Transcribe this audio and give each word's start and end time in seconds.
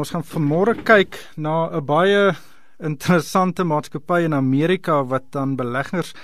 Ons 0.00 0.14
gaan 0.14 0.24
vanmôre 0.24 0.72
kyk 0.80 1.18
na 1.36 1.68
'n 1.68 1.84
baie 1.84 2.32
interessante 2.80 3.64
maatskappy 3.64 4.24
in 4.24 4.32
Amerika 4.32 5.04
wat 5.04 5.36
aan 5.36 5.56
beleggers 5.56 6.14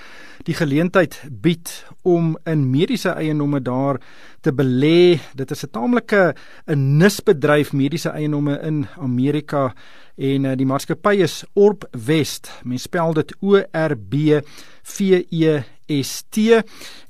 die 0.49 0.55
geleentheid 0.55 1.21
bied 1.29 1.85
om 2.03 2.39
in 2.47 2.71
mediese 2.71 3.13
eiendomme 3.13 3.61
daar 3.61 4.01
te 4.41 4.53
belê. 4.53 5.21
Dit 5.35 5.51
is 5.51 5.65
'n 5.65 5.71
taamlike 5.73 6.35
'n 6.67 6.97
nisbedryf 6.97 7.73
mediese 7.73 8.11
eiendomme 8.11 8.59
in 8.63 8.87
Amerika 8.97 9.75
en 10.17 10.45
uh, 10.45 10.57
die 10.57 10.67
maatskappy 10.67 11.21
is 11.21 11.45
Orb 11.55 11.85
West. 11.93 12.51
Mens 12.65 12.83
spel 12.83 13.13
dit 13.13 13.35
O 13.43 13.57
R 13.73 13.97
B 13.97 14.41
V 14.83 15.25
E 15.31 15.63
S 16.03 16.25
T 16.31 16.65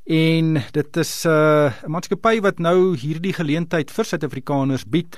en 0.05 0.63
dit 0.73 0.97
is 0.97 1.25
uh, 1.27 1.71
'n 1.87 1.91
maatskappy 1.91 2.41
wat 2.41 2.59
nou 2.59 2.97
hierdie 2.97 3.33
geleentheid 3.33 3.91
vir 3.91 4.05
Suid-Afrikaners 4.05 4.85
bied 4.85 5.17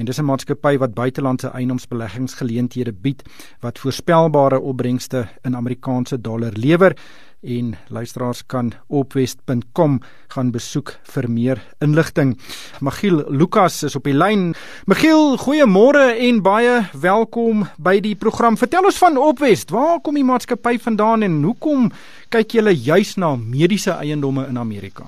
en 0.00 0.06
dis 0.06 0.18
'n 0.18 0.24
maatskappy 0.24 0.78
wat 0.78 0.94
buitelandse 0.94 1.48
eiendomsbeleggingsgeleenthede 1.52 2.92
bied 2.92 3.22
wat 3.60 3.78
voorspelbare 3.78 4.60
opbrengste 4.60 5.28
in 5.44 5.56
Amerikaanse 5.56 6.20
dollar 6.20 6.52
lewer 6.52 6.96
en 7.42 7.76
luisteraars 7.88 8.46
kan 8.46 8.72
opwest.com 8.86 10.00
gaan 10.28 10.50
besoek 10.50 10.98
vir 11.02 11.30
meer 11.30 11.62
inligting. 11.78 12.38
Magiel 12.80 13.24
Lukas 13.28 13.82
is 13.82 13.96
op 13.96 14.04
die 14.04 14.14
lyn. 14.14 14.54
Magiel, 14.84 15.36
goeiemôre 15.36 16.16
en 16.18 16.42
baie 16.42 16.88
welkom 16.92 17.68
by 17.78 18.00
die 18.00 18.14
program. 18.14 18.56
Vertel 18.56 18.84
ons 18.84 18.98
van 18.98 19.16
Opwest. 19.16 19.70
Waar 19.70 20.00
kom 20.00 20.14
die 20.14 20.24
maatskappy 20.24 20.78
vandaan 20.78 21.22
en 21.22 21.42
hoekom 21.42 21.92
kyk 22.28 22.50
julle 22.50 22.74
juis 22.76 23.16
na 23.16 23.36
mediese 23.36 23.90
eiendomme 23.90 24.46
in 24.48 24.58
Amerika? 24.58 25.04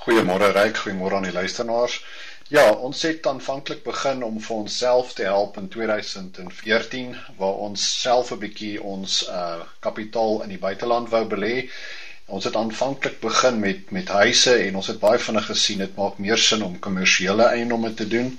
Goeiemôre 0.00 0.52
Ryk, 0.52 0.76
goeiemôre 0.76 1.14
aan 1.14 1.22
die 1.28 1.32
luisteraars. 1.32 2.00
Ja, 2.50 2.70
ons 2.72 3.02
het 3.06 3.26
aanvanklik 3.30 3.84
begin 3.86 4.24
om 4.26 4.40
vir 4.42 4.56
onsself 4.56 5.12
te 5.14 5.22
help 5.22 5.58
in 5.60 5.68
2014 5.70 7.12
waar 7.38 7.60
ons 7.66 7.84
self 8.00 8.32
'n 8.34 8.38
bietjie 8.44 8.82
ons 8.92 9.18
uh 9.28 9.60
kapitaal 9.86 10.42
in 10.46 10.48
die 10.54 10.58
buiteland 10.64 11.12
wou 11.12 11.20
belê. 11.34 11.68
Ons 12.26 12.48
het 12.50 12.56
aanvanklik 12.62 13.20
begin 13.20 13.60
met 13.66 13.94
met 13.98 14.08
huise 14.16 14.56
en 14.66 14.80
ons 14.82 14.90
het 14.92 14.98
baie 15.04 15.22
vinnig 15.28 15.46
gesien 15.52 15.78
dit 15.84 15.94
maak 16.02 16.18
meer 16.18 16.42
sin 16.48 16.66
om 16.70 16.78
kommersiële 16.88 17.46
eiendomme 17.52 17.94
te 17.94 18.08
doen. 18.16 18.34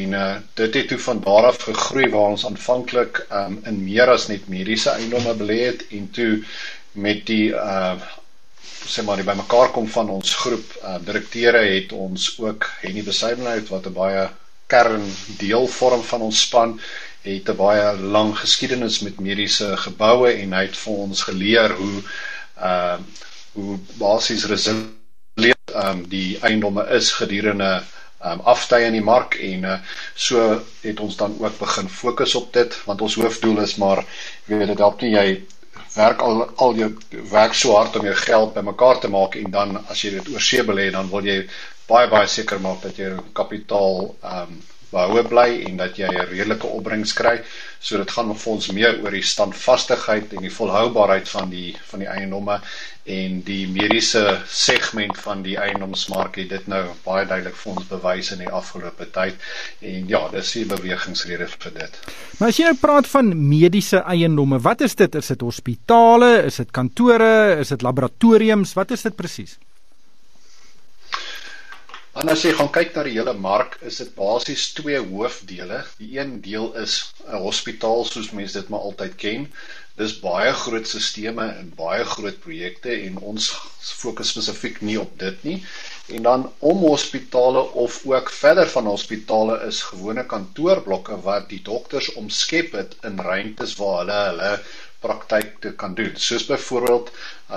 En 0.00 0.18
uh 0.24 0.36
dit 0.62 0.74
het 0.74 0.88
toe 0.88 0.98
van 1.06 1.20
daar 1.30 1.46
af 1.52 1.62
gegroei 1.70 2.10
waar 2.10 2.34
ons 2.34 2.46
aanvanklik 2.50 3.26
um 3.30 3.60
in 3.64 3.84
meer 3.84 4.10
as 4.18 4.26
net 4.34 4.48
mediese 4.48 4.90
eiendomme 4.90 5.34
belê 5.44 5.60
het 5.70 5.86
en 6.00 6.10
toe 6.10 6.32
met 6.92 7.26
die 7.26 7.52
uh 7.54 7.94
sê 8.88 9.02
maar 9.04 9.16
die 9.20 9.26
bymekaar 9.28 9.70
kom 9.74 9.88
van 9.88 10.08
ons 10.10 10.34
groep 10.34 10.76
uh, 10.82 10.96
direkteure 11.04 11.60
het 11.66 11.92
ons 11.92 12.30
ook 12.40 12.70
Henny 12.80 13.02
Besuidenhout 13.04 13.68
wat 13.68 13.86
'n 13.86 13.92
baie 13.92 14.28
kern 14.66 15.04
deel 15.38 15.66
vorm 15.66 16.02
van 16.02 16.20
ons 16.28 16.40
span 16.46 16.80
het 17.22 17.48
'n 17.48 17.56
baie 17.56 17.96
lang 18.16 18.36
geskiedenis 18.38 19.00
met 19.00 19.20
mediese 19.20 19.76
geboue 19.76 20.32
en 20.32 20.52
hy 20.52 20.62
het 20.66 20.76
vir 20.76 20.94
ons 21.06 21.22
geleer 21.22 21.70
hoe 21.80 22.02
uh 22.72 22.98
hoe 23.58 23.78
basies 23.98 24.44
resilient 24.46 25.72
um 25.84 26.02
die 26.08 26.38
eiendomme 26.40 26.84
is 26.98 27.12
gedurende 27.12 27.82
um 28.24 28.40
aftye 28.40 28.86
in 28.86 28.92
die 28.98 29.04
mark 29.04 29.34
en 29.34 29.64
uh, 29.64 29.76
so 30.14 30.60
het 30.82 31.00
ons 31.00 31.16
dan 31.16 31.36
ook 31.38 31.58
begin 31.58 31.88
fokus 31.88 32.34
op 32.34 32.52
dit 32.52 32.78
want 32.84 33.00
ons 33.00 33.14
hoofdoel 33.14 33.60
is 33.66 33.76
maar 33.76 34.04
jy 34.46 34.58
weet 34.58 34.72
dit 34.74 34.78
help 34.84 35.00
nie 35.02 35.12
jy 35.14 35.26
werk 35.98 36.22
al 36.28 36.42
al 36.66 36.74
jou 36.80 36.90
werk 37.32 37.54
so 37.60 37.74
hard 37.76 37.96
om 38.00 38.06
jou 38.10 38.16
geld 38.24 38.54
bymekaar 38.56 39.00
te 39.02 39.10
maak 39.16 39.36
en 39.42 39.50
dan 39.58 39.76
as 39.88 40.02
jy 40.04 40.14
dit 40.18 40.32
oor 40.34 40.44
see 40.50 40.64
belê 40.70 40.88
dan 40.94 41.10
wil 41.12 41.26
jy 41.32 41.38
baie 41.88 42.08
baie 42.12 42.28
seker 42.28 42.60
maak 42.66 42.82
dat 42.86 42.96
jou 43.04 43.14
kapitaal 43.40 44.04
ehm 44.22 44.42
um, 44.58 44.58
behoue 44.92 45.24
bly 45.28 45.48
en 45.68 45.76
dat 45.76 45.98
jy 46.00 46.08
'n 46.08 46.28
redelike 46.30 46.66
opbrengs 46.66 47.12
kry. 47.12 47.40
So 47.80 47.98
dit 47.98 48.10
gaan 48.10 48.34
vir 48.34 48.52
ons 48.52 48.70
meer 48.72 49.00
oor 49.02 49.10
die 49.10 49.22
standvastigheid 49.22 50.32
en 50.32 50.42
die 50.42 50.54
volhoubaarheid 50.54 51.28
van 51.28 51.50
die 51.50 51.76
van 51.90 52.00
die 52.00 52.08
eiendomme 52.08 52.60
en 53.08 53.42
die 53.44 53.66
mediese 53.68 54.40
segment 54.46 55.16
van 55.18 55.42
die 55.42 55.56
eiendomsmark 55.56 56.36
het 56.36 56.48
dit 56.48 56.66
nou 56.68 56.82
baie 57.04 57.26
duidelik 57.26 57.56
vir 57.56 57.72
ons 57.72 57.86
bewys 57.88 58.32
in 58.32 58.38
die 58.38 58.50
afgelope 58.50 59.06
tyd 59.14 59.34
en 59.80 60.08
ja, 60.08 60.28
dis 60.32 60.52
die 60.52 60.66
bewegingsrede 60.68 61.48
vir 61.48 61.72
dit. 61.78 62.00
Maar 62.38 62.48
as 62.48 62.58
jy 62.60 62.64
nou 62.64 62.76
praat 62.80 63.06
van 63.06 63.32
mediese 63.48 64.02
eiendomme, 64.04 64.58
wat 64.58 64.80
is 64.80 64.94
dit? 64.94 65.14
Is 65.14 65.32
dit 65.32 65.40
hospitale? 65.40 66.42
Is 66.44 66.56
dit 66.56 66.70
kantore? 66.70 67.58
Is 67.60 67.68
dit 67.68 67.82
laboratoriums? 67.82 68.74
Wat 68.74 68.90
is 68.90 69.02
dit 69.02 69.16
presies? 69.16 69.58
En 72.16 72.28
as 72.32 72.42
jy 72.42 72.50
gaan 72.56 72.70
kyk 72.72 72.94
na 72.96 73.02
die 73.06 73.16
hele 73.18 73.34
mark, 73.36 73.76
is 73.88 73.98
dit 74.00 74.14
basies 74.16 74.62
twee 74.76 75.00
hoofdele. 75.10 75.82
Die 76.00 76.16
een 76.18 76.40
deel 76.40 76.70
is 76.82 76.94
'n 77.26 77.42
hospitaal 77.42 78.04
soos 78.04 78.30
mense 78.38 78.60
dit 78.60 78.68
maar 78.72 78.86
altyd 78.90 79.14
ken. 79.24 79.44
Dis 79.98 80.14
baie 80.22 80.52
groot 80.62 80.88
sisteme 80.88 81.44
en 81.60 81.72
baie 81.76 82.04
groot 82.04 82.40
projekte 82.40 82.90
en 82.90 83.18
ons 83.32 83.50
fokus 84.00 84.32
spesifiek 84.34 84.80
nie 84.80 84.98
op 85.00 85.18
dit 85.18 85.44
nie. 85.44 85.56
En 86.08 86.22
dan 86.22 86.52
om 86.58 86.78
hospitale 86.86 87.62
of 87.84 88.00
ook 88.06 88.30
verder 88.30 88.68
van 88.68 88.86
hospitale 88.86 89.60
is 89.66 89.82
gewone 89.82 90.26
kantoorblokke 90.26 91.20
wat 91.26 91.48
die 91.48 91.62
dokters 91.62 92.12
omskep 92.12 92.72
het 92.72 92.96
in 93.10 93.18
ruimtes 93.30 93.74
waar 93.76 93.98
hulle 93.98 94.20
hulle 94.28 94.52
praktyk 95.04 95.58
te 95.62 95.72
kan 95.78 95.94
doen. 95.94 96.14
Soos 96.18 96.46
byvoorbeeld 96.48 97.10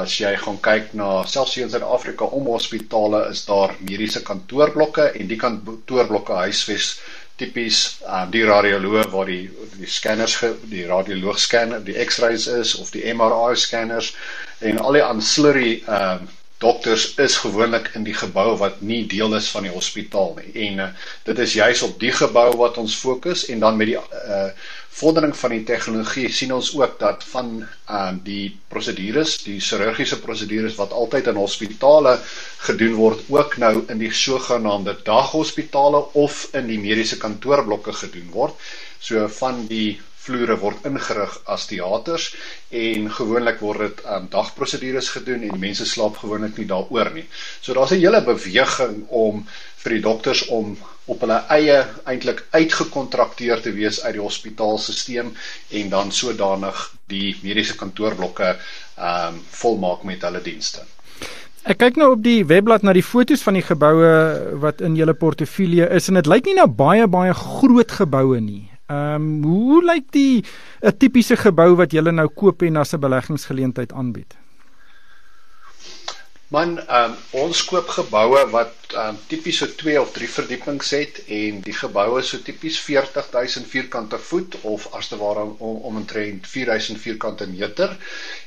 as 0.03 0.17
jy 0.21 0.31
gaan 0.43 0.59
kyk 0.63 0.91
na 0.97 1.23
selfs 1.27 1.55
hier 1.57 1.65
in 1.65 1.73
Suid-Afrika 1.73 2.27
om 2.37 2.49
hospitale 2.51 3.23
is 3.31 3.45
daar 3.47 3.73
mediese 3.79 4.21
kantoorblokke 4.27 5.09
en 5.19 5.31
die 5.31 5.39
kantoorblokke 5.41 6.37
huisves 6.45 6.93
tipies 7.41 7.79
um, 8.05 8.29
die 8.33 8.43
radioloog 8.45 9.09
waar 9.15 9.31
die 9.31 9.47
die 9.79 9.89
skanners 9.89 10.37
die 10.69 10.85
radioloog 10.89 11.39
scanner 11.41 11.81
die 11.87 11.97
x-rays 12.05 12.45
is 12.59 12.75
of 12.83 12.93
die 12.93 13.03
MRI 13.13 13.55
scanners 13.57 14.13
en 14.59 14.77
al 14.83 14.99
die 14.99 15.03
ancillary 15.05 15.73
um, 15.89 16.29
dokters 16.61 17.07
is 17.17 17.39
gewoonlik 17.41 17.89
in 17.97 18.03
die 18.05 18.13
gebou 18.13 18.53
wat 18.59 18.83
nie 18.85 19.01
deel 19.09 19.33
is 19.33 19.47
van 19.49 19.65
die 19.65 19.73
hospitaal 19.73 20.35
nie. 20.37 20.51
En 20.67 20.83
uh, 20.85 20.89
dit 21.25 21.39
is 21.41 21.55
juis 21.57 21.81
op 21.87 21.95
die 22.03 22.11
gebou 22.13 22.51
wat 22.59 22.77
ons 22.77 22.97
fokus 23.01 23.47
en 23.49 23.63
dan 23.65 23.81
met 23.81 23.89
die 23.93 23.97
uh 23.97 24.45
vordering 24.91 25.33
van 25.37 25.53
die 25.55 25.63
tegnologie 25.63 26.27
sien 26.35 26.51
ons 26.53 26.73
ook 26.75 26.97
dat 26.99 27.23
van 27.31 27.51
uh 27.89 28.11
die 28.25 28.51
prosedures, 28.73 29.37
die 29.45 29.59
chirurgiese 29.63 30.19
prosedures 30.19 30.75
wat 30.79 30.91
altyd 30.91 31.31
in 31.31 31.39
hospitale 31.39 32.17
gedoen 32.67 32.95
word, 32.99 33.25
ook 33.31 33.57
nou 33.63 33.73
in 33.87 34.03
die 34.03 34.11
sogenaamde 34.11 34.97
daghospitale 35.07 36.03
of 36.25 36.47
in 36.53 36.67
die 36.67 36.79
mediese 36.79 37.17
kantoorblokke 37.17 37.95
gedoen 38.03 38.31
word. 38.35 38.71
So 38.99 39.27
van 39.41 39.65
die 39.71 39.99
vloere 40.21 40.57
word 40.61 40.85
ingerig 40.85 41.33
as 41.49 41.65
teaters 41.69 42.27
en 42.81 43.07
gewoonlik 43.15 43.61
word 43.65 43.85
dit 43.87 44.03
aan 44.05 44.27
um, 44.27 44.29
dagprosedures 44.35 45.09
gedoen 45.15 45.47
en 45.47 45.63
mense 45.63 45.87
slaap 45.89 46.19
gewoonlik 46.21 46.59
nie 46.61 46.67
daaroor 46.69 47.09
nie. 47.15 47.25
So 47.61 47.73
daar's 47.73 47.93
'n 47.95 48.03
hele 48.03 48.21
beweging 48.21 49.07
om 49.09 49.45
vir 49.83 49.97
die 49.97 50.03
dokters 50.05 50.45
om 50.47 50.75
op 51.09 51.23
hulle 51.25 51.39
eie 51.51 51.81
eintlik 52.05 52.43
uitgekontrakteer 52.53 53.61
te 53.61 53.73
wees 53.75 54.01
uit 54.03 54.13
die 54.17 54.23
hospitaalstelsel 54.23 55.31
en 55.81 55.89
dan 55.89 56.11
sodanig 56.15 56.81
die 57.11 57.35
mediese 57.43 57.77
kantoorblokke 57.79 58.55
ehm 59.01 59.35
um, 59.35 59.39
volmaak 59.61 60.03
met 60.05 60.21
hulle 60.27 60.41
dienste. 60.45 60.83
Ek 61.61 61.77
kyk 61.77 61.97
nou 61.97 62.11
op 62.15 62.21
die 62.25 62.41
webblad 62.45 62.81
na 62.85 62.93
die 62.93 63.05
fotos 63.05 63.43
van 63.45 63.57
die 63.57 63.65
geboue 63.65 64.11
wat 64.61 64.81
in 64.81 64.95
julle 64.97 65.13
portefeulje 65.13 65.89
is 65.93 66.09
en 66.09 66.17
dit 66.17 66.29
lyk 66.29 66.49
nie 66.49 66.57
na 66.57 66.67
baie 66.67 67.07
baie 67.07 67.33
groot 67.37 67.97
geboue 68.01 68.41
nie. 68.41 68.69
Ehm 68.91 69.15
um, 69.15 69.43
hoe 69.47 69.81
lyk 69.85 70.11
die 70.11 70.43
'n 70.81 70.97
tipiese 70.97 71.37
gebou 71.37 71.75
wat 71.75 71.93
jy 71.93 72.01
nou 72.01 72.27
koop 72.27 72.61
en 72.61 72.77
as 72.77 72.93
'n 72.93 72.99
beleggingsgeleentheid 72.99 73.93
aanbied? 73.93 74.40
Man, 76.51 76.71
ehm 76.83 77.11
um, 77.11 77.13
ons 77.41 77.59
koop 77.63 77.91
geboue 77.95 78.39
wat 78.51 78.73
ehm 78.93 79.13
um, 79.13 79.19
tipies 79.31 79.59
so 79.61 79.67
2 79.81 79.93
of 80.01 80.09
3 80.15 80.27
verdiepings 80.33 80.89
het 80.97 81.21
en 81.35 81.61
die 81.67 81.75
geboue 81.77 82.23
so 82.29 82.41
tipies 82.47 82.79
40000 82.87 83.69
vierkante 83.73 84.19
voet 84.29 84.57
of 84.73 84.89
as 84.99 85.07
te 85.07 85.19
ware 85.21 85.45
om 85.69 85.77
omtrent 85.91 86.49
4000 86.55 86.99
vierkante 87.05 87.47
meter 87.53 87.95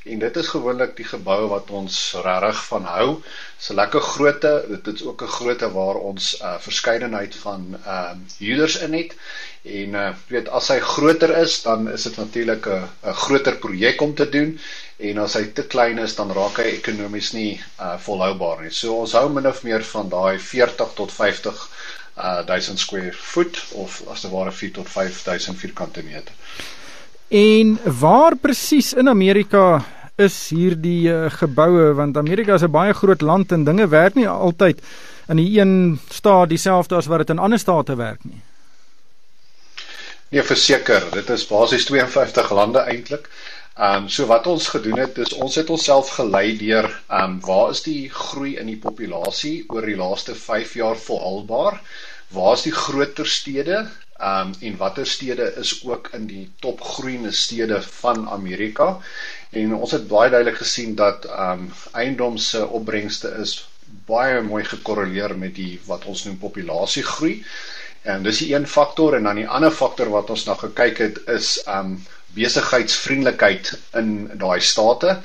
en 0.05 0.21
dit 0.27 0.37
is 0.43 0.53
gewoonlik 0.53 0.93
die 1.01 1.09
geboue 1.15 1.49
wat 1.55 1.73
ons 1.81 1.97
regtig 2.29 2.61
van 2.67 2.91
hou. 2.93 3.09
Dis 3.57 3.71
'n 3.73 3.81
lekker 3.81 4.05
grootte, 4.11 4.53
dit 4.75 4.93
is 4.95 5.07
ook 5.09 5.25
'n 5.25 5.35
grootte 5.39 5.73
waar 5.79 6.05
ons 6.13 6.29
uh, 6.43 6.59
verskeidenheid 6.69 7.41
van 7.47 7.67
ehm 7.87 8.21
um, 8.21 8.27
huurders 8.39 8.77
in 8.85 9.01
het 9.01 9.17
En 9.65 9.95
uh 9.97 10.11
weet 10.29 10.49
as 10.53 10.67
hy 10.69 10.77
groter 10.85 11.31
is, 11.41 11.63
dan 11.65 11.87
is 11.89 12.03
dit 12.05 12.17
natuurlik 12.21 12.67
'n 12.69 12.85
'n 13.11 13.15
groter 13.25 13.57
projek 13.57 14.01
om 14.01 14.15
te 14.15 14.29
doen 14.29 14.59
en 14.97 15.19
as 15.19 15.35
hy 15.35 15.45
te 15.45 15.65
klein 15.65 15.99
is, 15.99 16.15
dan 16.15 16.33
raak 16.33 16.59
hy 16.61 16.69
ekonomies 16.77 17.33
nie 17.33 17.61
uh 17.81 17.97
volhoubaar 17.99 18.63
nie. 18.63 18.71
So 18.71 18.93
ons 19.01 19.13
hou 19.13 19.29
min 19.33 19.47
of 19.47 19.63
meer 19.63 19.83
van 19.83 20.09
daai 20.09 20.39
40 20.39 20.93
tot 20.95 21.13
50 21.13 21.69
uh 22.17 22.45
1000 22.47 22.79
square 22.79 23.13
foot 23.13 23.65
of 23.73 24.03
as 24.13 24.21
dit 24.21 24.31
ware 24.31 24.53
4 24.53 24.71
tot 24.71 24.89
5000 24.89 25.59
vierkante 25.59 26.03
meter. 26.03 26.35
En 27.29 27.79
waar 28.01 28.37
presies 28.37 28.93
in 28.93 29.09
Amerika 29.09 29.85
is 30.17 30.49
hierdie 30.49 31.09
uh, 31.09 31.31
geboue 31.31 31.95
want 31.95 32.17
Amerika 32.17 32.55
is 32.55 32.63
'n 32.63 32.71
baie 32.71 32.93
groot 32.93 33.21
land 33.21 33.53
en 33.53 33.65
dinge 33.65 33.89
werk 33.89 34.15
nie 34.15 34.29
altyd 34.29 34.83
in 35.29 35.37
die 35.37 35.59
een 35.59 35.99
staat 36.09 36.49
dieselfde 36.49 36.95
as 36.95 37.07
wat 37.07 37.19
dit 37.19 37.31
in 37.31 37.39
ander 37.39 37.59
state 37.59 37.97
werk 37.97 38.21
nie. 38.25 38.43
Nee, 40.35 40.43
verseker, 40.43 41.05
dit 41.15 41.29
is 41.31 41.43
basies 41.47 41.85
52 41.87 42.49
lande 42.59 42.81
eintlik. 42.93 43.27
Ehm 43.79 44.05
um, 44.05 44.07
so 44.15 44.25
wat 44.27 44.47
ons 44.53 44.65
gedoen 44.73 44.99
het 44.99 45.19
is 45.25 45.35
ons 45.45 45.59
het 45.61 45.69
onsself 45.75 46.09
gelei 46.17 46.57
deur 46.63 46.89
ehm 46.91 47.21
um, 47.35 47.37
waar 47.49 47.69
is 47.75 47.83
die 47.85 48.09
groei 48.15 48.57
in 48.63 48.67
die 48.73 48.81
populasie 48.87 49.53
oor 49.77 49.87
die 49.87 49.95
laaste 50.01 50.35
5 50.41 50.73
jaar 50.81 50.99
volhoubaar? 51.05 51.79
Waar 52.39 52.57
is 52.59 52.65
die 52.67 52.75
groter 52.79 53.31
stede? 53.37 53.77
Ehm 54.19 54.51
um, 54.51 54.57
en 54.71 54.81
watter 54.83 55.07
stede 55.13 55.47
is 55.63 55.73
ook 55.93 56.11
in 56.19 56.27
die 56.33 56.43
topgroeiende 56.67 57.33
stede 57.45 57.79
van 58.01 58.27
Amerika? 58.39 58.89
En 59.63 59.75
ons 59.79 59.95
het 59.99 60.09
baie 60.17 60.35
duidelik 60.35 60.59
gesien 60.65 60.99
dat 61.05 61.31
ehm 61.31 61.63
um, 61.69 61.71
eiendom 62.03 62.43
se 62.49 62.67
opbrengste 62.81 63.31
is 63.47 63.55
baie 64.11 64.43
mooi 64.51 64.65
gekorreleer 64.75 65.39
met 65.47 65.55
die 65.63 65.79
wat 65.87 66.11
ons 66.11 66.27
noem 66.27 66.39
populasiegroei. 66.43 67.37
En 68.05 68.23
dis 68.23 68.39
die 68.45 68.51
een 68.55 68.67
faktor 68.69 69.15
en 69.17 69.25
dan 69.31 69.39
die 69.41 69.49
ander 69.49 69.73
faktor 69.73 70.11
wat 70.13 70.31
ons 70.35 70.45
na 70.49 70.55
gekyk 70.61 70.99
het 71.07 71.21
is 71.39 71.55
um 71.77 71.95
besigheidsvriendelikheid 72.35 73.71
in 74.01 74.09
daai 74.43 74.61
state. 74.61 75.19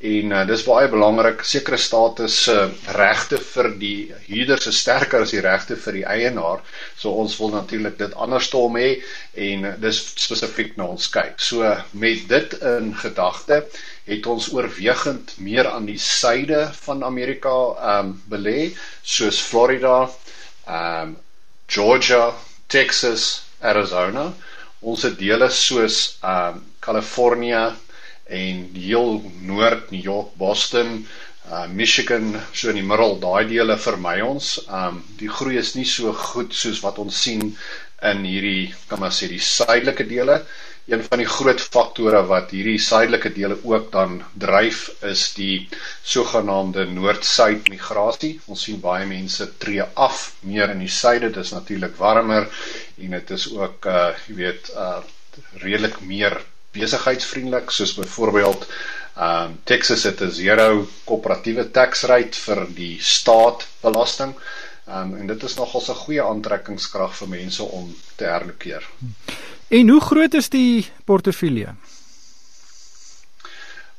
En 0.00 0.30
uh, 0.32 0.42
dis 0.48 0.62
baie 0.64 0.88
belangrik 0.88 1.42
sekere 1.44 1.76
state 1.76 2.28
se 2.32 2.54
uh, 2.56 2.68
regte 2.96 3.36
vir 3.50 3.66
die 3.82 3.96
huurder 4.30 4.62
is 4.70 4.78
sterker 4.80 5.26
as 5.26 5.34
die 5.34 5.42
regte 5.44 5.76
vir 5.76 5.98
die 5.98 6.04
eienaar. 6.08 6.62
So 6.96 7.12
ons 7.20 7.34
wil 7.40 7.52
natuurlik 7.52 7.98
dit 8.00 8.14
andersom 8.16 8.78
hê 8.80 8.86
en 9.48 9.66
uh, 9.68 9.74
dis 9.82 9.98
spesifiek 10.24 10.72
na 10.80 10.86
ons 10.94 11.10
kyk. 11.12 11.36
So 11.50 11.68
met 12.00 12.24
dit 12.32 12.56
in 12.72 12.94
gedagte 13.02 13.60
het 14.08 14.26
ons 14.32 14.48
oorwegend 14.56 15.34
meer 15.44 15.68
aan 15.74 15.90
die 15.90 15.98
suide 16.00 16.62
van 16.86 17.04
Amerika 17.10 17.56
um 17.98 18.14
belê 18.32 18.70
soos 19.02 19.42
Florida, 19.50 19.98
um 20.64 21.18
Georgia, 21.70 22.32
Texas, 22.68 23.42
Arizona. 23.62 24.26
Ons 24.80 25.04
het 25.06 25.18
dele 25.20 25.46
soos 25.54 25.98
um 26.26 26.62
California 26.82 27.64
en 28.26 28.62
heel 28.74 29.20
noord 29.46 29.90
New 29.94 30.02
York, 30.02 30.32
Boston, 30.40 31.04
uh 31.50 31.66
Michigan, 31.66 32.32
so 32.54 32.70
in 32.70 32.78
die 32.80 32.86
middel, 32.86 33.16
daai 33.22 33.44
dele 33.50 33.76
vermy 33.78 34.18
ons. 34.24 34.56
Um 34.80 35.02
die 35.20 35.30
groei 35.30 35.58
is 35.62 35.74
nie 35.76 35.86
so 35.86 36.12
goed 36.12 36.54
soos 36.54 36.82
wat 36.86 36.98
ons 37.02 37.22
sien 37.26 37.52
in 38.10 38.24
hierdie 38.24 38.70
kan 38.88 39.00
maar 39.02 39.12
sê 39.14 39.28
die 39.30 39.42
suidelike 39.44 40.06
dele 40.08 40.40
een 40.86 41.02
van 41.04 41.18
die 41.22 41.28
groot 41.28 41.60
faktore 41.60 42.20
wat 42.26 42.50
hierdie 42.50 42.78
suidelike 42.82 43.32
dele 43.32 43.56
ook 43.62 43.90
dan 43.92 44.22
dryf 44.44 44.80
is 45.06 45.24
die 45.36 45.68
sogenaamde 46.02 46.86
noord-suid 46.90 47.68
migrasie. 47.70 48.32
Ons 48.46 48.64
sien 48.66 48.80
baie 48.80 49.06
mense 49.06 49.46
tree 49.62 49.84
af 49.94 50.22
meer 50.40 50.72
in 50.74 50.82
die 50.84 50.90
suide, 51.00 51.28
dit 51.30 51.44
is 51.44 51.52
natuurlik 51.54 51.96
warmer 52.00 52.48
en 52.98 53.10
dit 53.18 53.30
is 53.36 53.50
ook 53.56 53.86
uh 53.86 54.08
jy 54.28 54.38
weet 54.44 54.72
uh 54.76 54.98
redelik 55.62 56.00
meer 56.00 56.40
besigheidsvriendelik 56.74 57.70
soos 57.74 57.94
byvoorbeeld 57.98 58.66
um 59.28 59.58
Texas 59.64 60.02
het 60.08 60.20
'n 60.22 60.30
zero 60.30 60.86
koöperatiewe 61.04 61.70
tax 61.70 62.02
rate 62.02 62.38
vir 62.46 62.66
die 62.74 62.96
staat 63.02 63.66
belasting. 63.82 64.34
Um 64.86 65.14
en 65.16 65.26
dit 65.26 65.42
is 65.42 65.54
nogals 65.56 65.88
'n 65.90 66.02
goeie 66.04 66.22
aantrekkingskrag 66.22 67.14
vir 67.16 67.28
mense 67.28 67.62
om 67.62 67.96
te 68.16 68.24
herlokeer. 68.24 68.86
En 69.70 69.88
hoe 69.88 70.00
groot 70.00 70.34
is 70.34 70.48
die 70.50 70.88
portefeulje? 71.04 71.74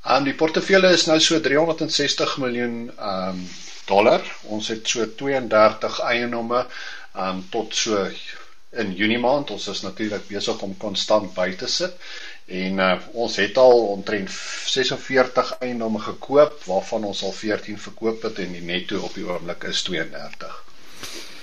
Um 0.04 0.26
die 0.28 0.34
portefeulje 0.36 0.90
is 0.92 1.06
nou 1.08 1.16
so 1.24 1.40
360 1.40 2.34
miljoen 2.44 2.74
um 2.92 3.40
dollar. 3.88 4.26
Ons 4.52 4.68
het 4.74 4.88
so 4.88 5.06
32 5.22 6.00
eiendomme 6.10 6.66
um 7.16 7.40
tot 7.54 7.76
so 7.76 8.04
in 8.84 8.92
Junie 9.00 9.20
maand. 9.24 9.54
Ons 9.56 9.70
is 9.72 9.84
natuurlik 9.86 10.28
besig 10.28 10.60
om 10.68 10.76
konstant 10.78 11.32
by 11.38 11.54
te 11.56 11.72
sit 11.72 11.96
en 12.52 12.84
uh, 12.84 12.90
ons 13.24 13.36
het 13.40 13.58
al 13.58 13.86
omtrent 13.94 14.32
46 14.74 15.54
eiendomme 15.64 16.02
gekoop 16.04 16.66
waarvan 16.68 17.08
ons 17.14 17.24
al 17.24 17.32
14 17.32 17.80
verkoop 17.80 18.28
het 18.28 18.44
en 18.44 18.52
die 18.58 18.66
netto 18.74 19.00
op 19.08 19.16
die 19.16 19.24
oomblik 19.24 19.64
is 19.72 19.86
32. 19.88 20.60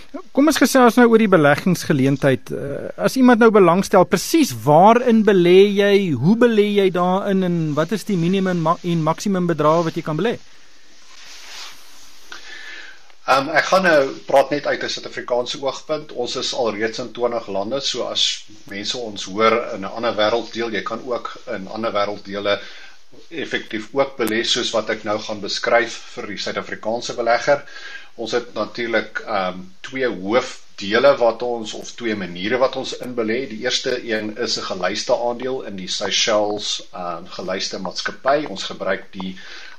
Kom 0.09 0.49
ons 0.49 0.57
gesels 0.57 0.97
nou 0.97 1.05
oor 1.11 1.21
die 1.21 1.29
beleggingsgeleentheid. 1.29 2.49
Uh, 2.57 2.77
as 3.05 3.19
iemand 3.21 3.43
nou 3.45 3.51
belangstel, 3.53 4.07
presies 4.09 4.55
waarin 4.65 5.21
belê 5.27 5.67
jy? 5.77 5.97
Hoe 6.17 6.37
belê 6.41 6.65
jy 6.79 6.87
daarin 6.95 7.45
en 7.45 7.59
wat 7.77 7.93
is 7.93 8.09
die 8.09 8.17
minimum 8.17 8.65
en 8.73 9.03
maksimum 9.05 9.51
bedrag 9.51 9.85
wat 9.91 9.99
jy 10.01 10.05
kan 10.07 10.17
belê? 10.17 10.39
Um, 13.29 13.51
ek 13.53 13.67
gaan 13.69 13.85
nou 13.85 13.99
praat 14.25 14.55
net 14.55 14.67
uit 14.67 14.83
'n 14.83 14.89
Suid-Afrikaanse 14.89 15.61
oogpunt. 15.61 16.17
Ons 16.17 16.37
is 16.41 16.55
al 16.57 16.73
reeds 16.73 17.05
in 17.05 17.13
20 17.13 17.53
lande, 17.53 17.81
so 17.85 18.09
as 18.09 18.47
mense 18.73 18.97
ons 18.97 19.29
hoor 19.29 19.53
in 19.75 19.85
'n 19.85 19.93
ander 19.93 20.17
wêrelddeel, 20.17 20.73
jy 20.73 20.83
kan 20.83 21.05
ook 21.05 21.37
in 21.53 21.69
ander 21.69 21.93
wêrelddele 21.93 22.57
effektief 23.31 23.89
ook 23.93 24.17
belê 24.19 24.43
soos 24.45 24.71
wat 24.77 24.91
ek 24.95 25.05
nou 25.09 25.19
gaan 25.21 25.41
beskryf 25.43 25.97
vir 26.15 26.29
die 26.33 26.39
Suid-Afrikaanse 26.45 27.15
belegger. 27.19 27.65
Ons 28.17 28.35
het 28.39 28.55
natuurlik 28.57 29.21
ehm 29.25 29.59
um, 29.61 29.67
twee 29.89 30.09
hoofdele 30.09 31.13
wat 31.21 31.43
ons 31.47 31.73
of 31.79 31.93
twee 32.01 32.17
maniere 32.17 32.59
wat 32.63 32.77
ons 32.77 32.97
inbelê. 33.05 33.39
Die 33.53 33.61
eerste 33.67 33.95
een 34.11 34.33
is 34.37 34.59
'n 34.59 34.67
gelyste 34.71 35.15
aandeel 35.29 35.63
in 35.71 35.77
die 35.77 35.89
Seychelles 35.99 36.71
ehm 36.93 37.25
uh, 37.25 37.31
gelyste 37.39 37.79
maatskappy. 37.79 38.47
Ons 38.49 38.65
gebruik 38.73 39.13
die 39.13 39.37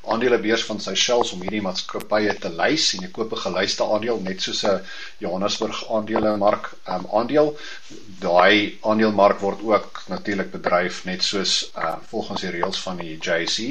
aandelebeurs 0.08 0.64
van 0.66 0.80
Seychelles 0.80 1.32
om 1.36 1.42
hierdie 1.42 1.62
maatskappye 1.62 2.36
te 2.44 2.52
lys 2.62 2.86
en 2.96 3.06
jy 3.06 3.10
koop 3.16 3.34
'n 3.36 3.42
gelyste 3.46 3.88
aandeel 3.96 4.22
net 4.28 4.42
soos 4.42 4.64
'n 4.66 4.80
Johannesburg 5.26 5.82
aandelemark 5.98 6.72
um, 6.96 7.06
aandeel. 7.20 7.58
Daai 8.28 8.78
aandelemark 8.82 9.40
word 9.40 9.62
ook 9.72 10.04
natuurlik 10.08 10.52
bedryf 10.52 11.04
net 11.06 11.24
soos 11.24 11.72
uh 11.76 11.96
volgens 12.12 12.42
die 12.42 12.54
reëls 12.58 12.80
van 12.88 12.98
die 13.04 13.18
JSE. 13.18 13.70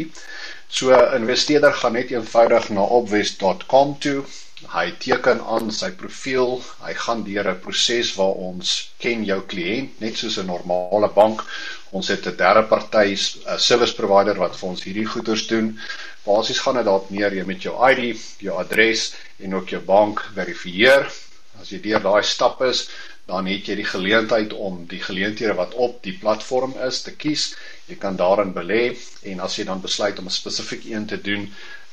So 0.68 0.92
'n 0.92 1.20
investeerder 1.20 1.74
gaan 1.74 1.92
net 1.92 2.10
eenvoudig 2.10 2.68
na 2.68 2.82
opwest.com 3.00 3.98
toe 3.98 4.22
hy 4.66 4.88
teken 4.98 5.40
aan 5.54 5.68
sy 5.74 5.88
profiel, 6.00 6.56
hy 6.82 6.92
gaan 7.02 7.20
deur 7.26 7.46
'n 7.50 7.60
proses 7.62 8.08
waar 8.18 8.34
ons 8.48 8.90
ken 9.04 9.22
jou 9.24 9.38
kliënt 9.52 10.00
net 10.04 10.16
soos 10.18 10.38
'n 10.38 10.46
normale 10.46 11.08
bank. 11.14 11.44
Ons 11.92 12.08
het 12.08 12.26
'n 12.26 12.36
derde 12.36 12.64
party 12.72 13.14
service 13.68 13.94
provider 13.94 14.36
wat 14.36 14.56
vir 14.56 14.68
ons 14.68 14.82
hierdie 14.82 15.06
goeders 15.06 15.46
doen. 15.46 15.78
Basies 16.28 16.60
gaan 16.64 16.76
dit 16.80 16.88
dalk 16.88 17.10
meer 17.14 17.34
jy 17.34 17.44
met 17.48 17.62
jou 17.64 17.74
ID, 17.90 18.20
jou 18.44 18.58
adres 18.60 19.12
en 19.40 19.54
ook 19.54 19.72
jou 19.74 19.80
bank 19.84 20.20
verifieer. 20.36 21.08
As 21.60 21.72
jy 21.72 21.80
deur 21.82 22.02
daai 22.04 22.22
stap 22.22 22.60
is, 22.62 22.84
dan 23.28 23.48
het 23.50 23.66
jy 23.68 23.74
die 23.80 23.88
geleentheid 23.88 24.52
om 24.56 24.84
die 24.88 25.00
geleenthede 25.04 25.56
wat 25.58 25.74
op 25.86 25.98
die 26.04 26.14
platform 26.20 26.72
is 26.86 27.02
te 27.04 27.12
kies. 27.24 27.50
Jy 27.88 27.98
kan 28.00 28.16
daarin 28.16 28.54
belê 28.56 28.82
en 29.32 29.42
as 29.44 29.58
jy 29.58 29.66
dan 29.68 29.84
besluit 29.84 30.18
om 30.18 30.28
'n 30.30 30.36
spesifiek 30.38 30.86
een 30.88 31.06
te 31.06 31.20
doen, 31.20 31.48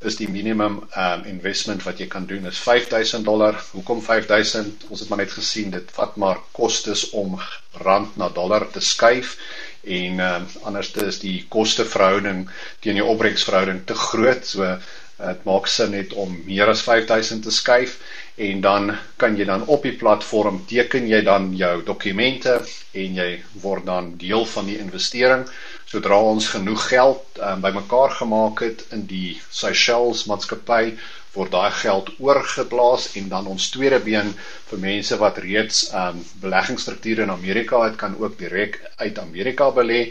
is 0.10 0.16
die 0.20 0.30
minimum 0.30 0.78
um 1.06 1.22
investment 1.32 1.84
wat 1.84 2.00
jy 2.00 2.08
kan 2.08 2.26
doen 2.30 2.46
is 2.52 2.60
5000 2.60 3.26
dollar. 3.26 3.60
Hoekom 3.72 4.02
5000? 4.02 4.86
Ons 4.90 5.00
het 5.00 5.10
maar 5.10 5.24
net 5.24 5.32
gesien 5.32 5.72
dit 5.72 5.92
vat 5.98 6.16
maar 6.16 6.40
kostes 6.52 7.10
om 7.12 7.40
rand 7.88 8.18
na 8.18 8.30
dollar 8.30 8.68
te 8.72 8.80
skuif 8.80 9.38
en 9.86 10.20
um 10.20 10.46
anders 10.64 10.92
is 11.06 11.20
die 11.20 11.46
koste 11.50 11.86
verhouding 11.86 12.46
teen 12.82 13.00
die 13.00 13.06
opbrengsverhouding 13.06 13.84
te 13.86 13.96
groot. 13.96 14.46
So 14.46 14.78
dit 15.18 15.46
maak 15.48 15.68
sin 15.72 15.94
net 15.96 16.14
om 16.20 16.34
meer 16.46 16.68
as 16.68 16.82
5000 16.84 17.46
te 17.46 17.52
skuif 17.52 17.94
en 18.36 18.62
dan 18.62 18.90
kan 19.22 19.38
jy 19.40 19.46
dan 19.48 19.64
op 19.72 19.86
die 19.88 19.96
platform 19.96 20.58
teken 20.68 21.08
jy 21.08 21.22
dan 21.24 21.54
jou 21.56 21.78
dokumente 21.88 22.58
en 23.04 23.16
jy 23.22 23.30
word 23.64 23.86
dan 23.88 24.10
deel 24.20 24.44
van 24.52 24.68
die 24.68 24.76
investering 24.84 25.46
sodra 25.88 26.18
ons 26.20 26.50
genoeg 26.52 26.88
geld 26.92 27.40
um, 27.40 27.62
bymekaar 27.64 28.12
gemaak 28.20 28.66
het 28.66 28.84
in 28.98 29.06
die 29.08 29.38
Seychelles 29.50 30.26
maatskappy 30.28 30.98
word 31.36 31.52
daai 31.54 31.72
geld 31.82 32.10
oorgeblaas 32.20 33.10
en 33.20 33.28
dan 33.34 33.48
ons 33.54 33.70
tweede 33.74 34.00
been 34.06 34.32
vir 34.70 34.80
mense 34.86 35.18
wat 35.24 35.42
reeds 35.46 35.82
um 36.04 36.22
beleggingsstrukture 36.44 37.26
in 37.28 37.34
Amerika 37.36 37.82
het 37.86 37.98
kan 38.04 38.16
ook 38.20 38.38
direk 38.40 38.80
uit 38.96 39.20
Amerika 39.20 39.72
belê. 39.72 40.02